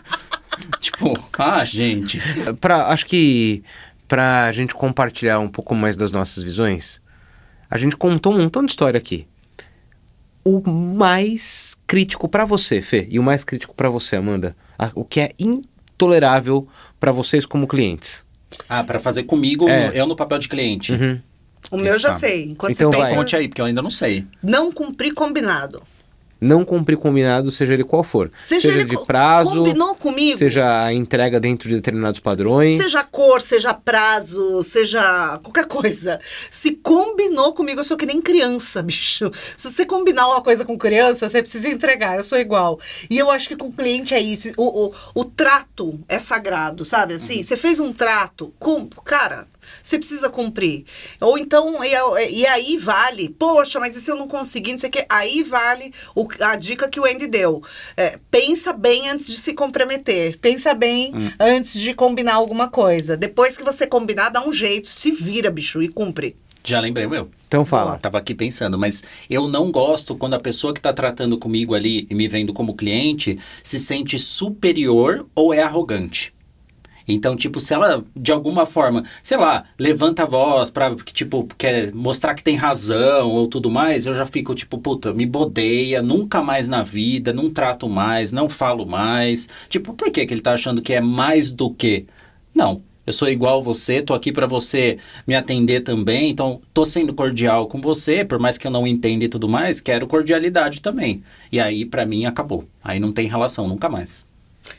tipo, 0.80 1.18
ah, 1.38 1.64
gente. 1.66 2.20
Pra, 2.60 2.88
acho 2.88 3.06
que 3.06 3.64
pra 4.08 4.52
gente 4.52 4.74
compartilhar 4.74 5.40
um 5.40 5.48
pouco 5.50 5.74
mais 5.76 5.96
das 5.96 6.12
nossas 6.12 6.44
visões, 6.44 7.02
a 7.70 7.78
gente 7.78 7.96
contou 7.96 8.34
um 8.34 8.38
montão 8.40 8.64
de 8.66 8.72
história 8.72 8.98
aqui. 8.98 9.28
O 10.44 10.62
mais 10.72 11.76
crítico 11.86 12.28
pra 12.28 12.46
você, 12.46 12.82
Fê, 12.82 13.08
e 13.12 13.20
o 13.20 13.24
mais 13.24 13.44
crítico 13.44 13.76
pra 13.76 13.90
você, 13.90 14.16
Amanda, 14.16 14.56
o 14.96 15.04
que 15.06 15.20
é 15.20 15.32
intolerável 15.38 16.68
pra 17.00 17.12
vocês 17.12 17.46
como 17.46 17.68
clientes. 17.68 18.24
Ah, 18.68 18.84
pra 18.84 19.00
fazer 19.00 19.24
comigo, 19.24 19.70
É. 19.70 19.92
eu 19.94 20.08
no 20.08 20.16
papel 20.16 20.40
de 20.40 20.48
cliente. 20.48 20.92
Uhum. 20.94 21.20
O 21.72 21.78
meu 21.78 21.94
eu 21.94 22.00
já 22.00 22.18
sei. 22.18 22.46
Enquanto 22.46 22.72
Então 22.74 22.90
você 22.92 22.98
vai. 22.98 23.06
pensa, 23.10 23.20
Conte 23.20 23.36
aí, 23.36 23.48
porque 23.48 23.62
eu 23.62 23.66
ainda 23.66 23.82
não 23.82 23.92
sei. 23.92 24.26
não 24.42 24.72
cumprir 24.72 25.14
combinado. 25.14 25.84
Não 26.42 26.64
cumprir 26.64 26.98
combinado, 26.98 27.52
seja 27.52 27.74
ele 27.74 27.84
qual 27.84 28.04
for. 28.04 28.32
Seja 28.34 28.70
ele 28.70 28.86
de 28.86 28.98
prazo, 29.06 29.58
combinou 29.58 29.96
comigo. 29.96 30.38
seja 30.38 30.84
a 30.84 30.94
entrega 30.94 31.40
dentro 31.40 31.68
de 31.68 31.76
determinados 31.76 32.20
padrões. 32.20 32.82
Seja 32.82 33.04
cor, 33.04 33.42
seja 33.42 33.74
prazo, 33.74 34.64
seja 34.64 35.38
qualquer 35.44 35.66
coisa. 35.66 36.20
Se 36.50 36.72
combinou 36.72 37.54
comigo, 37.54 37.82
eu 37.82 37.84
sou 37.84 37.98
que 37.98 38.06
nem 38.06 38.22
criança, 38.22 38.82
bicho. 38.84 39.30
Se 39.58 39.70
você 39.70 39.86
combinar 39.86 40.28
uma 40.28 40.42
coisa 40.42 40.64
com 40.64 40.78
criança, 40.78 41.28
você 41.28 41.42
precisa 41.42 41.68
entregar. 41.68 42.18
Eu 42.18 42.24
sou 42.24 42.40
igual. 42.40 42.80
E 43.10 43.18
eu 43.18 43.30
acho 43.30 43.48
que 43.48 43.56
com 43.58 43.72
cliente 43.72 44.14
é 44.14 44.20
isso. 44.22 44.52
O, 44.56 44.86
o, 44.88 44.94
o 45.16 45.26
trato 45.26 46.00
é 46.08 46.18
sagrado, 46.18 46.86
sabe? 46.86 47.16
Assim, 47.16 47.44
você 47.44 47.58
fez 47.58 47.80
um 47.80 47.92
trato, 47.92 48.54
com, 48.58 48.88
cara, 49.04 49.48
você 49.82 49.98
precisa 49.98 50.30
cumprir. 50.30 50.86
Ou 51.22 51.38
então, 51.38 51.84
e, 51.84 52.40
e 52.40 52.46
aí 52.46 52.78
vale, 52.78 53.30
poxa, 53.30 53.80
mas 53.80 53.96
e 53.96 54.02
se 54.02 54.12
eu 54.12 54.16
não 54.16 54.28
conseguir, 54.28 54.74
não 54.74 54.80
sei 54.80 54.90
o 54.90 54.92
quê. 54.92 55.06
Aí 55.10 55.44
vale 55.44 55.94
o 56.16 56.28
a 56.42 56.56
dica 56.56 56.88
que 56.88 57.00
o 57.00 57.06
Andy 57.06 57.28
deu. 57.28 57.62
É, 57.98 58.20
pensa 58.30 58.74
bem 58.74 59.10
antes 59.10 59.28
de 59.28 59.38
se 59.38 59.54
comprometer. 59.54 60.38
Pensa 60.40 60.74
bem 60.74 61.14
antes 61.40 61.74
de 61.80 61.94
combinar 61.94 62.36
alguma 62.36 62.70
coisa. 62.70 63.18
Depois 63.18 63.58
que 63.58 63.64
você 63.64 63.88
combinar, 63.88 64.30
dá 64.30 64.46
um 64.46 64.52
jeito, 64.52 64.88
se 64.88 65.12
vira, 65.12 65.50
bicho, 65.50 65.82
e 65.82 65.88
cumpre. 65.88 66.36
Já 66.64 66.80
lembrei 66.80 67.06
o 67.06 67.10
meu. 67.10 67.30
Então 67.48 67.66
fala. 67.66 67.98
Tava 67.98 68.18
aqui 68.18 68.36
pensando, 68.36 68.78
mas 68.78 69.04
eu 69.30 69.48
não 69.48 69.72
gosto 69.72 70.16
quando 70.16 70.36
a 70.36 70.40
pessoa 70.40 70.74
que 70.74 70.82
tá 70.82 70.94
tratando 70.94 71.38
comigo 71.38 71.74
ali 71.74 72.06
e 72.10 72.16
me 72.16 72.28
vendo 72.28 72.54
como 72.54 72.76
cliente 72.76 73.40
se 73.64 73.80
sente 73.80 74.20
superior 74.20 75.26
ou 75.34 75.54
é 75.54 75.62
arrogante. 75.62 76.34
Então, 77.14 77.36
tipo, 77.36 77.60
se 77.60 77.74
ela 77.74 78.04
de 78.16 78.32
alguma 78.32 78.66
forma, 78.66 79.04
sei 79.24 79.38
lá, 79.38 79.66
levanta 79.78 80.24
a 80.24 80.26
voz 80.26 80.70
pra, 80.70 80.96
tipo, 80.96 81.48
quer 81.58 81.94
mostrar 81.94 82.34
que 82.34 82.44
tem 82.44 82.56
razão 82.56 83.30
ou 83.30 83.48
tudo 83.48 83.70
mais, 83.70 84.06
eu 84.06 84.14
já 84.14 84.26
fico 84.26 84.54
tipo, 84.54 84.78
puta, 84.78 85.14
me 85.14 85.26
bodeia, 85.26 86.02
nunca 86.02 86.42
mais 86.42 86.70
na 86.70 86.84
vida, 86.84 87.34
não 87.34 87.50
trato 87.50 87.90
mais, 87.90 88.32
não 88.32 88.48
falo 88.48 88.86
mais. 88.86 89.50
Tipo, 89.70 89.94
por 89.94 90.12
que 90.12 90.26
que 90.26 90.34
ele 90.34 90.42
tá 90.42 90.54
achando 90.54 90.82
que 90.82 90.94
é 90.94 91.02
mais 91.02 91.52
do 91.52 91.74
que? 91.74 92.06
Não, 92.54 92.82
eu 93.10 93.14
sou 93.14 93.28
igual 93.28 93.64
você, 93.64 94.04
tô 94.04 94.14
aqui 94.14 94.32
pra 94.32 94.46
você 94.46 95.00
me 95.26 95.34
atender 95.34 95.82
também, 95.82 96.30
então 96.30 96.62
tô 96.72 96.86
sendo 96.86 97.12
cordial 97.12 97.68
com 97.68 97.82
você, 97.82 98.24
por 98.24 98.38
mais 98.38 98.56
que 98.56 98.68
eu 98.68 98.72
não 98.72 98.86
entenda 98.86 99.26
e 99.26 99.28
tudo 99.28 99.50
mais, 99.50 99.82
quero 99.82 100.06
cordialidade 100.06 100.80
também. 100.80 101.24
E 101.52 101.60
aí, 101.60 101.86
pra 101.86 102.06
mim, 102.06 102.26
acabou. 102.26 102.66
Aí 102.84 103.00
não 103.00 103.12
tem 103.12 103.28
relação, 103.28 103.68
nunca 103.68 103.90
mais. 103.90 104.29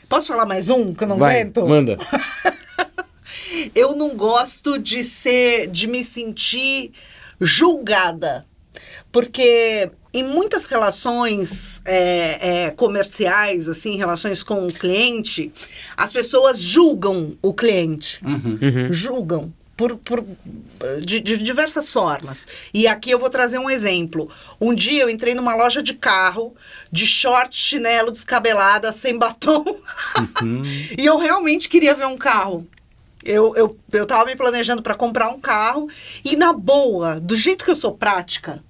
Posso 0.09 0.27
falar 0.27 0.45
mais 0.45 0.69
um 0.69 0.93
que 0.93 1.03
eu 1.03 1.07
não 1.07 1.17
Vai, 1.17 1.41
aguento? 1.41 1.67
manda. 1.67 1.97
Eu 3.75 3.95
não 3.95 4.15
gosto 4.15 4.79
de 4.79 5.03
ser, 5.03 5.67
de 5.67 5.87
me 5.87 6.03
sentir 6.03 6.91
julgada. 7.39 8.45
Porque 9.11 9.91
em 10.13 10.23
muitas 10.23 10.65
relações 10.65 11.81
é, 11.85 12.65
é, 12.65 12.71
comerciais, 12.71 13.69
assim, 13.69 13.97
relações 13.97 14.43
com 14.43 14.67
o 14.67 14.73
cliente, 14.73 15.51
as 15.95 16.11
pessoas 16.11 16.61
julgam 16.61 17.37
o 17.41 17.53
cliente. 17.53 18.21
Julgam. 18.89 19.53
Por, 19.81 19.97
por- 19.97 20.23
de, 21.03 21.19
de 21.19 21.37
diversas 21.39 21.91
formas. 21.91 22.47
E 22.71 22.85
aqui 22.87 23.09
eu 23.09 23.17
vou 23.17 23.31
trazer 23.31 23.57
um 23.57 23.67
exemplo. 23.67 24.29
Um 24.59 24.75
dia 24.75 25.01
eu 25.01 25.09
entrei 25.09 25.33
numa 25.33 25.55
loja 25.55 25.81
de 25.81 25.95
carro, 25.95 26.55
de 26.91 27.07
short, 27.07 27.55
chinelo, 27.55 28.11
descabelada, 28.11 28.91
sem 28.93 29.17
batom. 29.17 29.65
e 30.95 31.03
eu 31.03 31.17
realmente 31.17 31.67
queria 31.67 31.95
ver 31.95 32.05
um 32.05 32.15
carro. 32.15 32.67
Eu, 33.25 33.55
eu, 33.55 33.75
eu 33.91 34.05
tava 34.05 34.25
me 34.25 34.35
planejando 34.35 34.83
para 34.83 34.93
comprar 34.93 35.29
um 35.29 35.39
carro 35.39 35.87
e, 36.23 36.35
na 36.35 36.53
boa, 36.53 37.19
do 37.19 37.35
jeito 37.35 37.65
que 37.65 37.71
eu 37.71 37.75
sou 37.75 37.95
prática, 37.97 38.63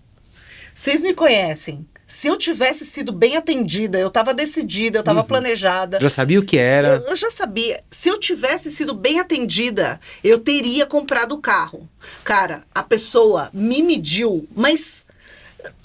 vocês 0.73 1.01
me 1.01 1.13
conhecem. 1.13 1.85
Se 2.13 2.27
eu 2.27 2.35
tivesse 2.35 2.83
sido 2.85 3.13
bem 3.13 3.37
atendida, 3.37 3.97
eu 3.97 4.09
tava 4.11 4.33
decidida, 4.33 4.99
eu 4.99 5.03
tava 5.03 5.23
planejada. 5.23 5.97
Já 6.01 6.09
sabia 6.09 6.41
o 6.41 6.45
que 6.45 6.57
era. 6.57 6.95
Eu, 6.97 7.07
eu 7.11 7.15
já 7.15 7.29
sabia. 7.29 7.81
Se 7.89 8.09
eu 8.09 8.19
tivesse 8.19 8.69
sido 8.69 8.93
bem 8.93 9.17
atendida, 9.21 9.97
eu 10.21 10.37
teria 10.37 10.85
comprado 10.85 11.31
o 11.35 11.37
carro. 11.41 11.87
Cara, 12.21 12.63
a 12.75 12.83
pessoa 12.83 13.49
me 13.53 13.81
mediu, 13.81 14.45
mas 14.53 15.05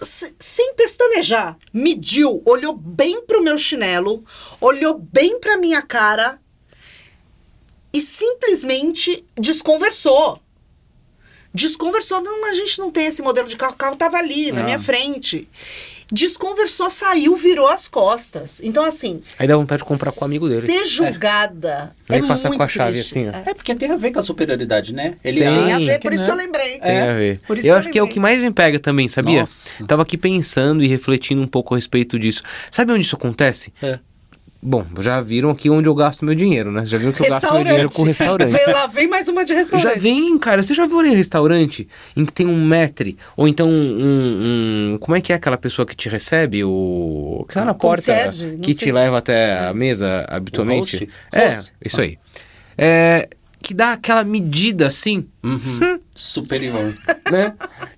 se- 0.03 0.35
sem 0.37 0.75
pestanejar, 0.75 1.57
mediu, 1.73 2.43
olhou 2.45 2.75
bem 2.77 3.23
pro 3.25 3.41
meu 3.41 3.57
chinelo, 3.57 4.25
olhou 4.61 4.99
bem 4.99 5.39
pra 5.39 5.57
minha 5.57 5.81
cara 5.81 6.41
e 7.93 8.01
simplesmente 8.01 9.25
desconversou. 9.39 10.41
Desconversou, 11.55 12.21
não, 12.21 12.45
a 12.47 12.53
gente 12.55 12.81
não 12.81 12.91
tem 12.91 13.07
esse 13.07 13.23
modelo 13.23 13.47
de 13.49 13.57
carro, 13.57 13.75
o 13.75 13.77
carro 13.77 13.97
tava 13.97 14.17
ali, 14.19 14.51
na 14.51 14.61
Ah. 14.63 14.65
minha 14.65 14.79
frente. 14.81 15.49
Desconversou, 16.13 16.89
saiu, 16.89 17.35
virou 17.35 17.67
as 17.69 17.89
costas. 17.89 18.61
Então, 18.63 18.85
assim, 18.85 19.21
Aí 19.39 19.47
dá 19.49 19.57
vontade 19.57 19.83
de 19.83 19.89
comprar 19.89 20.13
com 20.13 20.21
o 20.21 20.25
amigo 20.25 20.49
dele. 20.49 20.65
Ser 20.67 20.87
julgada 20.87 21.95
é 22.09 22.15
Aí 22.17 22.23
passa 22.27 22.49
muito 22.49 22.59
com 22.59 22.65
a 22.65 22.69
chave 22.69 22.93
triste. 22.99 23.11
assim, 23.19 23.29
ó. 23.29 23.33
É. 23.33 23.51
É 23.51 23.55
porque 23.55 23.75
tem 23.75 23.91
a 23.91 23.97
ver 23.97 24.13
com 24.13 24.21
a 24.21 24.23
superioridade, 24.23 24.93
né? 24.95 25.15
Ele 25.25 25.41
Tem. 25.41 25.49
Tem 25.65 25.73
a 25.73 25.79
ver, 25.79 26.01
por 26.01 26.13
isso 26.13 26.25
que 26.25 26.31
eu 26.31 26.37
lembrei. 26.37 26.79
Tem 26.79 26.99
a 27.01 27.15
ver. 27.15 27.41
Por 27.47 27.59
isso 27.59 27.67
eu 27.67 27.73
que 27.73 27.79
acho 27.81 27.91
que 27.91 27.99
é 27.99 28.03
o 28.03 28.05
lembrei. 28.05 28.15
que 28.15 28.21
mais 28.21 28.39
me 28.41 28.53
pega 28.53 28.79
também, 28.79 29.09
sabia? 29.09 29.41
Nossa. 29.41 29.85
Tava 29.85 30.03
aqui 30.03 30.17
pensando 30.17 30.83
e 30.85 30.87
refletindo 30.87 31.43
um 31.43 31.47
pouco 31.49 31.75
a 31.75 31.77
respeito 31.77 32.19
disso. 32.19 32.43
Sabe 32.71 32.93
onde 32.93 33.01
isso 33.03 33.17
acontece? 33.17 33.73
É. 33.83 33.99
Bom, 34.69 34.85
já 35.01 35.21
viram 35.21 35.51
aqui 35.51 35.71
onde 35.71 35.89
eu 35.89 35.95
gasto 35.95 36.25
meu 36.25 36.35
dinheiro, 36.35 36.73
né? 36.73 36.85
Já 36.85 36.99
viram 36.99 37.13
que 37.13 37.23
eu 37.23 37.29
gasto 37.29 37.53
meu 37.53 37.63
dinheiro 37.63 37.91
com 37.91 38.03
restaurante. 38.03 38.51
Vem 38.51 38.67
lá, 38.67 38.87
vem 38.89 39.07
mais 39.07 39.29
uma 39.29 39.45
de 39.45 39.51
Já 39.53 39.61
restaurante. 39.61 39.99
vem, 40.01 40.37
cara. 40.39 40.61
Você 40.61 40.75
já 40.75 40.87
viu 40.87 41.05
em 41.07 41.15
restaurante 41.15 41.87
em 42.17 42.25
que 42.25 42.33
tem 42.33 42.47
um 42.49 42.65
maître? 42.65 43.17
Ou 43.37 43.47
então 43.47 43.69
um, 43.69 43.73
um- 43.73 44.76
Como 44.99 45.17
é 45.17 45.21
que 45.21 45.33
é 45.33 45.37
aquela 45.37 45.57
pessoa 45.59 45.85
que 45.87 45.95
te 45.97 46.09
recebe? 46.09 46.63
O. 46.65 47.45
Que 47.49 47.55
tá 47.55 47.65
na 47.65 47.75
porta. 47.75 48.03
Concierge, 48.13 48.59
Que 48.63 48.75
te 48.75 48.91
leva 48.93 49.19
até 49.19 49.59
a 49.67 49.75
mesa 49.75 50.25
habitualmente. 50.29 50.97
host? 50.97 51.09
É, 51.33 51.55
Host. 51.57 51.73
isso 51.85 52.01
aí. 52.01 52.19
É. 52.77 53.29
Que 53.63 53.75
dá 53.75 53.93
aquela 53.93 54.23
medida 54.23 54.87
assim, 54.87 55.27
Uhum. 55.43 55.99
Superior. 56.15 56.95
né? 57.33 57.53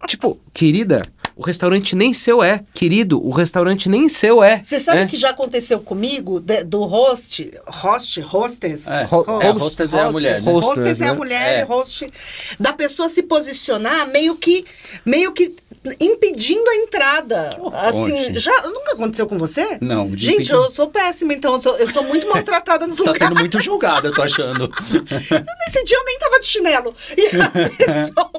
tipo, 0.06 0.40
querida, 0.54 1.02
o 1.36 1.42
restaurante 1.42 1.94
nem 1.94 2.14
seu 2.14 2.42
é. 2.42 2.60
Querido, 2.72 3.22
o 3.24 3.30
restaurante 3.30 3.86
nem 3.88 4.08
seu 4.08 4.42
é. 4.42 4.62
Você 4.62 4.80
sabe 4.80 5.00
é. 5.00 5.04
o 5.04 5.08
que 5.08 5.16
já 5.16 5.30
aconteceu 5.30 5.78
comigo 5.78 6.40
de- 6.40 6.64
do 6.64 6.84
host, 6.84 7.52
host, 7.66 8.20
hostess? 8.22 8.88
É, 8.88 9.06
Ho- 9.14 9.42
é, 9.42 9.50
hostess 9.50 9.92
é 9.92 10.00
a 10.00 10.10
mulher, 10.10 10.42
né? 10.42 10.50
Hostess, 10.52 10.78
Hostess 10.78 11.00
é 11.02 11.04
a 11.04 11.12
né? 11.12 11.18
mulher, 11.18 11.58
É. 11.60 11.62
host. 11.64 12.10
Da 12.58 12.72
pessoa 12.72 13.08
se 13.10 13.22
posicionar 13.22 14.08
meio 14.08 14.36
que, 14.36 14.64
meio 15.04 15.32
que 15.32 15.54
impedindo 16.00 16.68
a 16.68 16.74
entrada. 16.76 17.50
Assim, 17.72 18.38
já 18.38 18.62
nunca 18.62 18.92
aconteceu 18.92 19.26
com 19.26 19.38
você? 19.38 19.78
Não, 19.80 20.10
de 20.10 20.24
Gente, 20.24 20.34
impedir. 20.36 20.52
eu 20.54 20.70
sou 20.70 20.88
péssima, 20.88 21.32
então 21.32 21.54
eu 21.54 21.60
sou, 21.60 21.76
eu 21.76 21.88
sou 21.88 22.02
muito 22.04 22.26
maltratada 22.30 22.86
nos 22.86 22.96
Você 22.96 23.04
tá 23.04 23.10
lugares. 23.12 23.28
sendo 23.28 23.38
muito 23.40 23.60
julgada, 23.60 24.08
eu 24.08 24.12
tô 24.14 24.22
achando. 24.22 24.70
Nesse 24.80 25.84
dia 25.84 25.96
eu 25.96 26.04
nem 26.04 26.18
tava 26.18 26.40
de 26.40 26.46
chinelo. 26.46 26.94
E 27.16 27.26
a 27.40 27.50
pessoa 27.94 28.30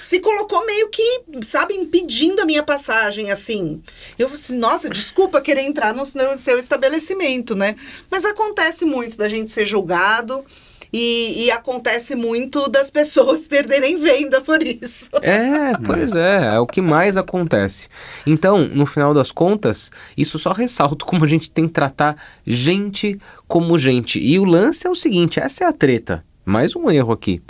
se 0.00 0.20
colocou 0.20 0.64
meio 0.66 0.88
que, 0.88 1.22
sabe, 1.42 1.74
impedindo 1.74 2.42
a 2.42 2.46
minha 2.46 2.62
passagem, 2.62 3.30
assim. 3.30 3.82
Eu 4.18 4.28
falei 4.28 4.42
assim, 4.42 4.56
nossa, 4.56 4.88
desculpa 4.90 5.40
querer 5.40 5.62
entrar 5.62 5.94
no 5.94 6.04
seu 6.04 6.58
estabelecimento, 6.58 7.54
né? 7.54 7.76
Mas 8.10 8.24
acontece 8.24 8.84
muito 8.84 9.16
da 9.16 9.28
gente 9.28 9.50
ser 9.50 9.66
julgado. 9.66 10.44
E, 10.92 11.44
e 11.44 11.50
acontece 11.50 12.14
muito 12.14 12.68
das 12.68 12.90
pessoas 12.90 13.46
perderem 13.48 13.96
venda 13.96 14.40
por 14.40 14.62
isso. 14.62 15.10
É, 15.22 15.72
pois 15.84 16.14
é, 16.14 16.54
é 16.54 16.58
o 16.58 16.66
que 16.66 16.80
mais 16.80 17.16
acontece. 17.16 17.88
Então, 18.26 18.66
no 18.66 18.86
final 18.86 19.12
das 19.12 19.30
contas, 19.30 19.90
isso 20.16 20.38
só 20.38 20.52
ressalta 20.52 21.04
como 21.04 21.24
a 21.24 21.28
gente 21.28 21.50
tem 21.50 21.66
que 21.66 21.72
tratar 21.72 22.16
gente 22.46 23.18
como 23.46 23.78
gente. 23.78 24.18
E 24.18 24.38
o 24.38 24.44
lance 24.44 24.86
é 24.86 24.90
o 24.90 24.94
seguinte: 24.94 25.40
essa 25.40 25.64
é 25.64 25.66
a 25.66 25.72
treta. 25.72 26.24
Mais 26.44 26.74
um 26.74 26.90
erro 26.90 27.12
aqui. 27.12 27.42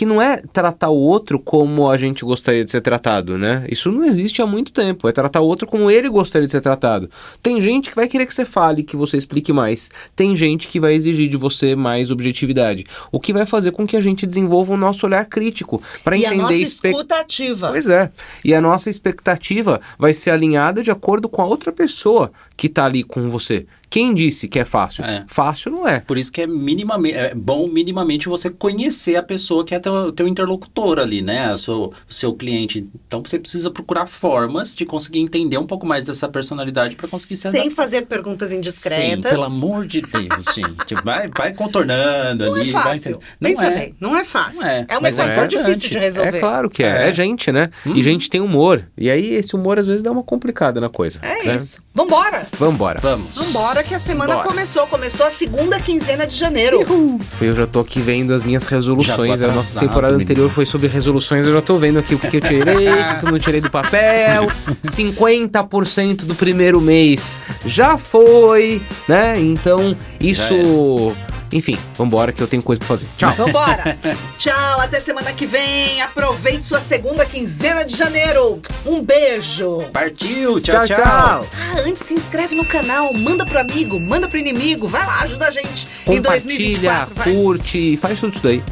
Que 0.00 0.06
não 0.06 0.22
é 0.22 0.38
tratar 0.50 0.88
o 0.88 0.96
outro 0.96 1.38
como 1.38 1.90
a 1.90 1.96
gente 1.98 2.24
gostaria 2.24 2.64
de 2.64 2.70
ser 2.70 2.80
tratado, 2.80 3.36
né? 3.36 3.66
Isso 3.70 3.92
não 3.92 4.02
existe 4.02 4.40
há 4.40 4.46
muito 4.46 4.72
tempo. 4.72 5.06
É 5.06 5.12
tratar 5.12 5.42
o 5.42 5.44
outro 5.46 5.66
como 5.68 5.90
ele 5.90 6.08
gostaria 6.08 6.46
de 6.46 6.52
ser 6.52 6.62
tratado. 6.62 7.10
Tem 7.42 7.60
gente 7.60 7.90
que 7.90 7.96
vai 7.96 8.08
querer 8.08 8.24
que 8.24 8.32
você 8.32 8.46
fale, 8.46 8.82
que 8.82 8.96
você 8.96 9.18
explique 9.18 9.52
mais. 9.52 9.90
Tem 10.16 10.34
gente 10.34 10.68
que 10.68 10.80
vai 10.80 10.94
exigir 10.94 11.28
de 11.28 11.36
você 11.36 11.76
mais 11.76 12.10
objetividade. 12.10 12.86
O 13.12 13.20
que 13.20 13.30
vai 13.30 13.44
fazer 13.44 13.72
com 13.72 13.86
que 13.86 13.94
a 13.94 14.00
gente 14.00 14.26
desenvolva 14.26 14.72
o 14.72 14.76
nosso 14.78 15.04
olhar 15.04 15.26
crítico 15.26 15.82
para 16.02 16.16
E 16.16 16.24
a 16.24 16.28
entender 16.28 16.42
nossa 16.44 16.54
espe- 16.54 16.88
escuta 16.88 17.16
ativa. 17.20 17.68
Pois 17.68 17.86
é. 17.90 18.10
E 18.42 18.54
a 18.54 18.60
nossa 18.62 18.88
expectativa 18.88 19.82
vai 19.98 20.14
ser 20.14 20.30
alinhada 20.30 20.82
de 20.82 20.90
acordo 20.90 21.28
com 21.28 21.42
a 21.42 21.44
outra 21.44 21.72
pessoa 21.72 22.32
que 22.56 22.70
tá 22.70 22.86
ali 22.86 23.02
com 23.02 23.28
você. 23.28 23.66
Quem 23.90 24.14
disse 24.14 24.46
que 24.48 24.58
é 24.58 24.64
fácil? 24.64 25.04
É. 25.04 25.24
Fácil 25.26 25.72
não 25.72 25.86
é. 25.86 25.98
Por 26.00 26.16
isso 26.16 26.30
que 26.30 26.40
é 26.42 26.46
minimamente 26.46 27.16
é 27.18 27.34
bom 27.34 27.66
minimamente 27.66 28.28
você 28.28 28.48
conhecer 28.48 29.16
a 29.16 29.22
pessoa 29.22 29.64
que 29.64 29.74
é 29.74 29.80
teu, 29.80 30.12
teu 30.12 30.28
interlocutor 30.28 30.98
ali, 31.00 31.20
né? 31.20 31.52
O 31.52 31.58
seu, 31.58 31.92
seu 32.08 32.32
cliente. 32.32 32.88
Então 33.06 33.20
você 33.24 33.38
precisa 33.38 33.70
procurar 33.70 34.06
formas 34.06 34.74
de 34.76 34.86
conseguir 34.86 35.18
entender 35.18 35.58
um 35.58 35.66
pouco 35.66 35.84
mais 35.86 36.04
dessa 36.04 36.28
personalidade 36.28 36.94
para 36.94 37.08
conseguir 37.08 37.36
se 37.36 37.50
Sem 37.50 37.68
fazer 37.70 38.02
perguntas 38.06 38.50
Sim, 38.50 38.58
indiscretas. 38.58 39.30
pelo 39.32 39.42
amor 39.42 39.84
de 39.86 40.02
Deus, 40.02 40.46
gente. 40.54 40.94
Vai, 41.04 41.28
vai 41.36 41.52
contornando 41.52 42.46
Não 42.46 42.54
ali. 42.54 42.70
é 42.70 42.72
vai 42.72 42.82
fácil. 42.82 43.10
entendendo. 43.16 43.20
Não 43.40 43.50
Pensa 43.50 43.64
é. 43.66 43.70
bem, 43.78 43.94
não 44.00 44.16
é 44.16 44.24
fácil. 44.24 44.62
Não 44.62 44.68
é, 44.70 44.86
é 44.88 44.94
uma 44.94 45.00
mas 45.00 45.18
é 45.18 45.22
equação 45.22 45.44
importante. 45.46 45.66
difícil 45.66 45.90
de 45.90 45.98
resolver. 45.98 46.36
É 46.36 46.40
claro 46.40 46.70
que 46.70 46.84
é. 46.84 47.06
É, 47.06 47.08
É. 47.08 47.12
gente, 47.12 47.50
né? 47.50 47.70
E 47.86 48.00
gente 48.02 48.30
tem 48.30 48.40
humor. 48.40 48.84
E 48.96 49.10
aí 49.10 49.34
esse 49.34 49.56
humor 49.56 49.78
às 49.80 49.86
vezes 49.86 50.02
dá 50.02 50.12
uma 50.12 50.22
complicada 50.22 50.80
na 50.80 50.88
coisa. 50.88 51.18
É 51.22 51.46
né? 51.46 51.56
isso. 51.56 51.82
Vambora. 51.92 52.46
Vambora. 52.58 53.00
Vamos. 53.00 53.34
Vambora 53.34 53.79
que 53.82 53.94
a 53.94 53.98
semana 53.98 54.34
Bora. 54.34 54.48
começou. 54.48 54.86
Começou 54.86 55.26
a 55.26 55.30
segunda 55.30 55.78
quinzena 55.80 56.26
de 56.26 56.36
janeiro. 56.36 56.80
Eu 57.40 57.52
já 57.52 57.66
tô 57.66 57.80
aqui 57.80 58.00
vendo 58.00 58.32
as 58.32 58.42
minhas 58.42 58.66
resoluções. 58.66 59.42
A 59.42 59.48
nossa 59.48 59.80
temporada 59.80 60.12
menino. 60.12 60.30
anterior 60.30 60.50
foi 60.50 60.66
sobre 60.66 60.88
resoluções. 60.88 61.46
Eu 61.46 61.52
já 61.52 61.62
tô 61.62 61.78
vendo 61.78 61.98
aqui 61.98 62.14
o 62.14 62.18
que, 62.18 62.28
que 62.28 62.36
eu 62.36 62.40
tirei, 62.40 62.88
o 62.88 62.96
que, 62.96 63.20
que 63.20 63.26
eu 63.26 63.32
não 63.32 63.38
tirei 63.38 63.60
do 63.60 63.70
papel. 63.70 64.46
50% 64.84 66.24
do 66.24 66.34
primeiro 66.34 66.80
mês 66.80 67.40
já 67.64 67.96
foi, 67.96 68.80
né? 69.08 69.38
Então, 69.38 69.96
isso 70.20 71.14
Enfim, 71.52 71.78
vambora 71.96 72.32
que 72.32 72.42
eu 72.42 72.46
tenho 72.46 72.62
coisa 72.62 72.78
pra 72.78 72.88
fazer. 72.88 73.06
Tchau. 73.18 73.32
Vambora! 73.34 73.98
Tchau, 74.38 74.80
até 74.80 75.00
semana 75.00 75.32
que 75.32 75.46
vem. 75.46 76.00
Aproveite 76.02 76.64
sua 76.64 76.80
segunda 76.80 77.24
quinzena 77.26 77.84
de 77.84 77.96
janeiro. 77.96 78.60
Um 78.86 79.02
beijo. 79.02 79.80
Partiu, 79.92 80.60
tchau, 80.60 80.86
tchau, 80.86 80.96
tchau. 80.96 80.96
tchau. 80.96 81.48
Ah, 81.52 81.80
antes 81.86 82.04
se 82.04 82.14
inscreve 82.14 82.54
no 82.54 82.64
canal, 82.64 83.12
manda 83.12 83.44
pro 83.44 83.58
amigo, 83.58 83.98
manda 83.98 84.28
pro 84.28 84.38
inimigo. 84.38 84.86
Vai 84.86 85.04
lá, 85.04 85.22
ajuda 85.22 85.48
a 85.48 85.50
gente 85.50 85.88
em 86.06 86.16
Compartilha, 86.16 86.22
2024. 86.22 87.14
Vai. 87.14 87.32
curte, 87.34 87.96
faz 87.96 88.20
tudo 88.20 88.34
isso 88.34 88.42
daí. 88.42 88.62